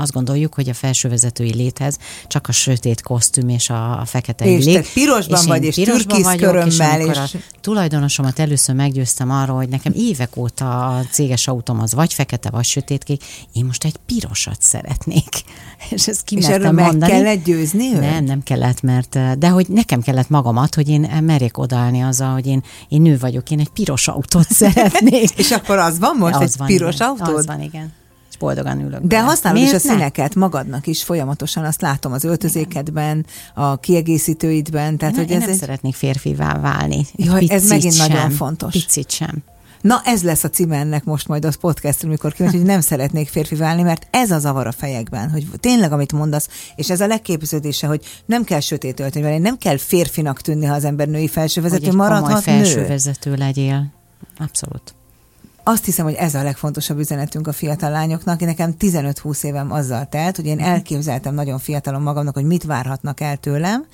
[0.00, 4.64] azt gondoljuk, hogy a felsővezetői léthez csak a sötét kosztüm és a, a fekete és
[4.64, 4.74] lét.
[4.74, 7.00] Te pirosban és vagy, és türkisz körömmel.
[7.00, 7.34] És, és...
[7.34, 12.50] A tulajdonosomat először meggyőztem arról, hogy nekem évek óta a céges autóm az vagy fekete,
[12.50, 15.28] vagy sötétkék, én most egy pirosat szeretnék.
[15.90, 16.98] És ezt ki és erről mondani.
[16.98, 18.00] meg kellett győzni ő?
[18.00, 22.46] Nem, nem kellett, mert de hogy nekem kellett magamat, hogy én merjek odállni azzal, hogy
[22.46, 25.30] én, én nő vagyok, én egy piros autót szeretnék.
[25.36, 27.08] és akkor az van most, az egy van, piros igen.
[27.30, 27.48] Autód?
[27.48, 27.92] Az van, igen
[28.40, 29.00] boldogan ülök.
[29.02, 34.96] De használod is a színeket magadnak is folyamatosan, azt látom az öltözékedben, a kiegészítőidben.
[34.96, 35.58] Tehát, én, hogy én ez nem egy...
[35.58, 37.06] szeretnék férfivá válni.
[37.12, 38.72] Jaj, ez megint sem, nagyon fontos.
[38.72, 39.42] Picit sem.
[39.80, 43.28] Na, ez lesz a címe ennek most majd az podcast, amikor kíváncsi, hogy nem szeretnék
[43.28, 47.06] férfi válni, mert ez a zavar a fejekben, hogy tényleg, amit mondasz, és ez a
[47.06, 51.92] legképződése, hogy nem kell sötét öltönyben, nem kell férfinak tűnni, ha az ember női felsővezető,
[51.92, 52.52] maradhat nő.
[52.52, 53.92] felsővezető legyél.
[54.38, 54.94] Abszolút
[55.62, 58.40] azt hiszem, hogy ez a legfontosabb üzenetünk a fiatal lányoknak.
[58.40, 60.64] Én nekem 15-20 évem azzal telt, hogy én mhm.
[60.64, 63.86] elképzeltem nagyon fiatalon magamnak, hogy mit várhatnak el tőlem.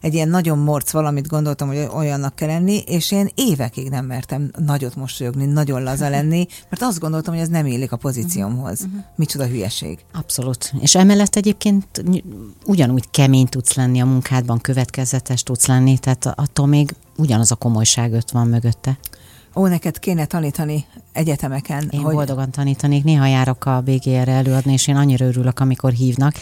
[0.00, 4.50] Egy ilyen nagyon morc valamit gondoltam, hogy olyannak kell lenni, és én évekig nem mertem
[4.58, 8.80] nagyot mosolyogni, nagyon laza lenni, mert azt gondoltam, hogy ez nem illik a pozíciómhoz.
[8.80, 9.00] Uh-huh.
[9.16, 9.98] Micsoda hülyeség.
[10.12, 10.72] Abszolút.
[10.80, 12.04] És emellett egyébként
[12.66, 18.12] ugyanúgy kemény tudsz lenni a munkádban, következetes tudsz lenni, tehát attól még ugyanaz a komolyság
[18.12, 18.98] öt van mögötte
[19.54, 21.88] ó, neked kéne tanítani egyetemeken.
[21.90, 22.14] Én hogy...
[22.14, 26.34] boldogan tanítanék, néha járok a BGR-re előadni, és én annyira örülök, amikor hívnak.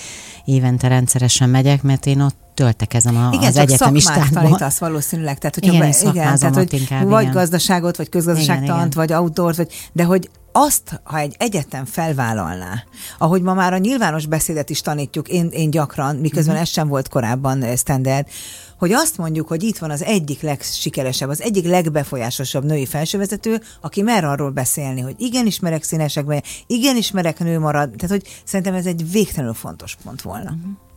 [0.45, 4.27] Évente rendszeresen megyek, mert én ott töltekezem a, igen, az egyetemistátban.
[4.27, 5.39] Igen, tanítasz valószínűleg.
[5.39, 7.35] Tehát, hogyha igen, be, igen, tehát, hogy inkább, vagy igen.
[7.35, 12.85] gazdaságot, vagy közgazdaságtant, vagy outdoors, vagy, de hogy azt, ha egy egyetem felvállalná,
[13.19, 16.69] ahogy ma már a nyilvános beszédet is tanítjuk, én, én gyakran, miközben uh-huh.
[16.69, 18.27] ez sem volt korábban eh, standard,
[18.79, 24.03] hogy azt mondjuk, hogy itt van az egyik legsikeresebb, az egyik legbefolyásosabb női felsővezető, aki
[24.03, 27.91] mer arról beszélni, hogy igen, ismerek színesekben, igen, ismerek nő marad.
[27.91, 30.51] Tehát, hogy szerintem ez egy végtelenül fontos pont volna.
[30.51, 30.90] Uh-huh.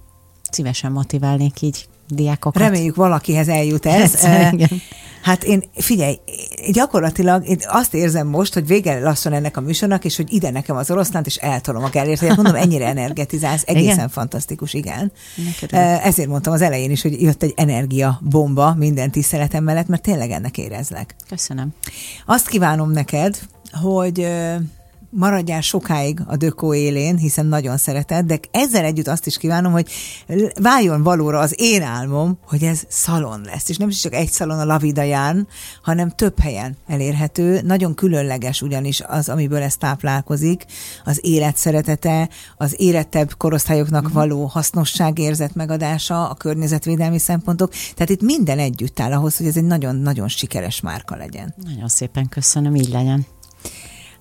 [0.53, 2.61] Szívesen motiválnék így diákokat.
[2.61, 4.23] Reméljük valakihez eljut ez.
[4.51, 4.81] igen.
[5.21, 6.19] Hát én, figyelj,
[6.71, 10.75] gyakorlatilag én azt érzem most, hogy vége lassan ennek a műsornak, és hogy ide nekem
[10.75, 14.09] az oroszlánt, és eltolom a gellért, hogy mondom, ennyire energetizálsz, egészen igen?
[14.09, 15.11] fantasztikus, igen.
[16.03, 20.31] Ezért mondtam az elején is, hogy jött egy energia bomba minden tiszteletem mellett, mert tényleg
[20.31, 21.15] ennek érezlek.
[21.29, 21.73] Köszönöm.
[22.25, 23.39] Azt kívánom neked,
[23.81, 24.27] hogy
[25.15, 29.87] maradjál sokáig a dökó élén, hiszen nagyon szereted, de ezzel együtt azt is kívánom, hogy
[30.61, 33.69] váljon valóra az én álmom, hogy ez szalon lesz.
[33.69, 35.47] És nem is csak egy szalon a Lavidaján,
[35.81, 37.61] hanem több helyen elérhető.
[37.61, 40.65] Nagyon különleges ugyanis az, amiből ez táplálkozik,
[41.03, 44.17] az élet szeretete, az érettebb korosztályoknak uh-huh.
[44.17, 47.71] való hasznosságérzet megadása, a környezetvédelmi szempontok.
[47.71, 51.53] Tehát itt minden együtt áll ahhoz, hogy ez egy nagyon-nagyon sikeres márka legyen.
[51.63, 53.25] Nagyon szépen köszönöm, így legyen.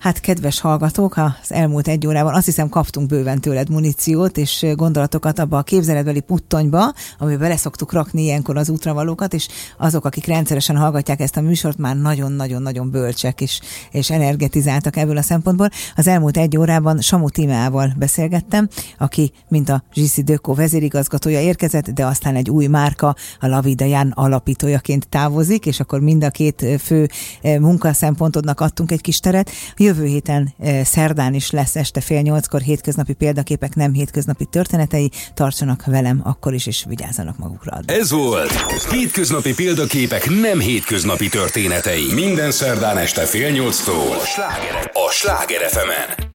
[0.03, 5.39] Hát kedves hallgatók, az elmúlt egy órában azt hiszem kaptunk bőven tőled muníciót és gondolatokat
[5.39, 9.49] abba a képzeletbeli puttonyba, amiben bele szoktuk rakni ilyenkor az útravalókat, és
[9.79, 15.23] azok, akik rendszeresen hallgatják ezt a műsort, már nagyon-nagyon-nagyon bölcsek és, és energetizáltak ebből a
[15.23, 15.69] szempontból.
[15.97, 22.07] Az elmúlt egy órában Samu Timával beszélgettem, aki, mint a Zsiszi Dökó vezérigazgatója érkezett, de
[22.07, 27.09] aztán egy új márka, a Lavida Jan alapítójaként távozik, és akkor mind a két fő
[27.43, 29.51] munkaszempontodnak adtunk egy kis teret.
[29.77, 35.11] Jövő Jövő héten eh, szerdán is lesz este fél nyolckor hétköznapi példaképek, nem hétköznapi történetei.
[35.35, 37.79] Tartsanak velem akkor is, és vigyázzanak magukra.
[37.87, 38.53] Ez volt
[38.91, 42.15] Hétköznapi példaképek, nem hétköznapi történetei.
[42.15, 44.17] Minden szerdán este fél nyolctól.
[44.17, 46.23] A Sláger, a Sláger fm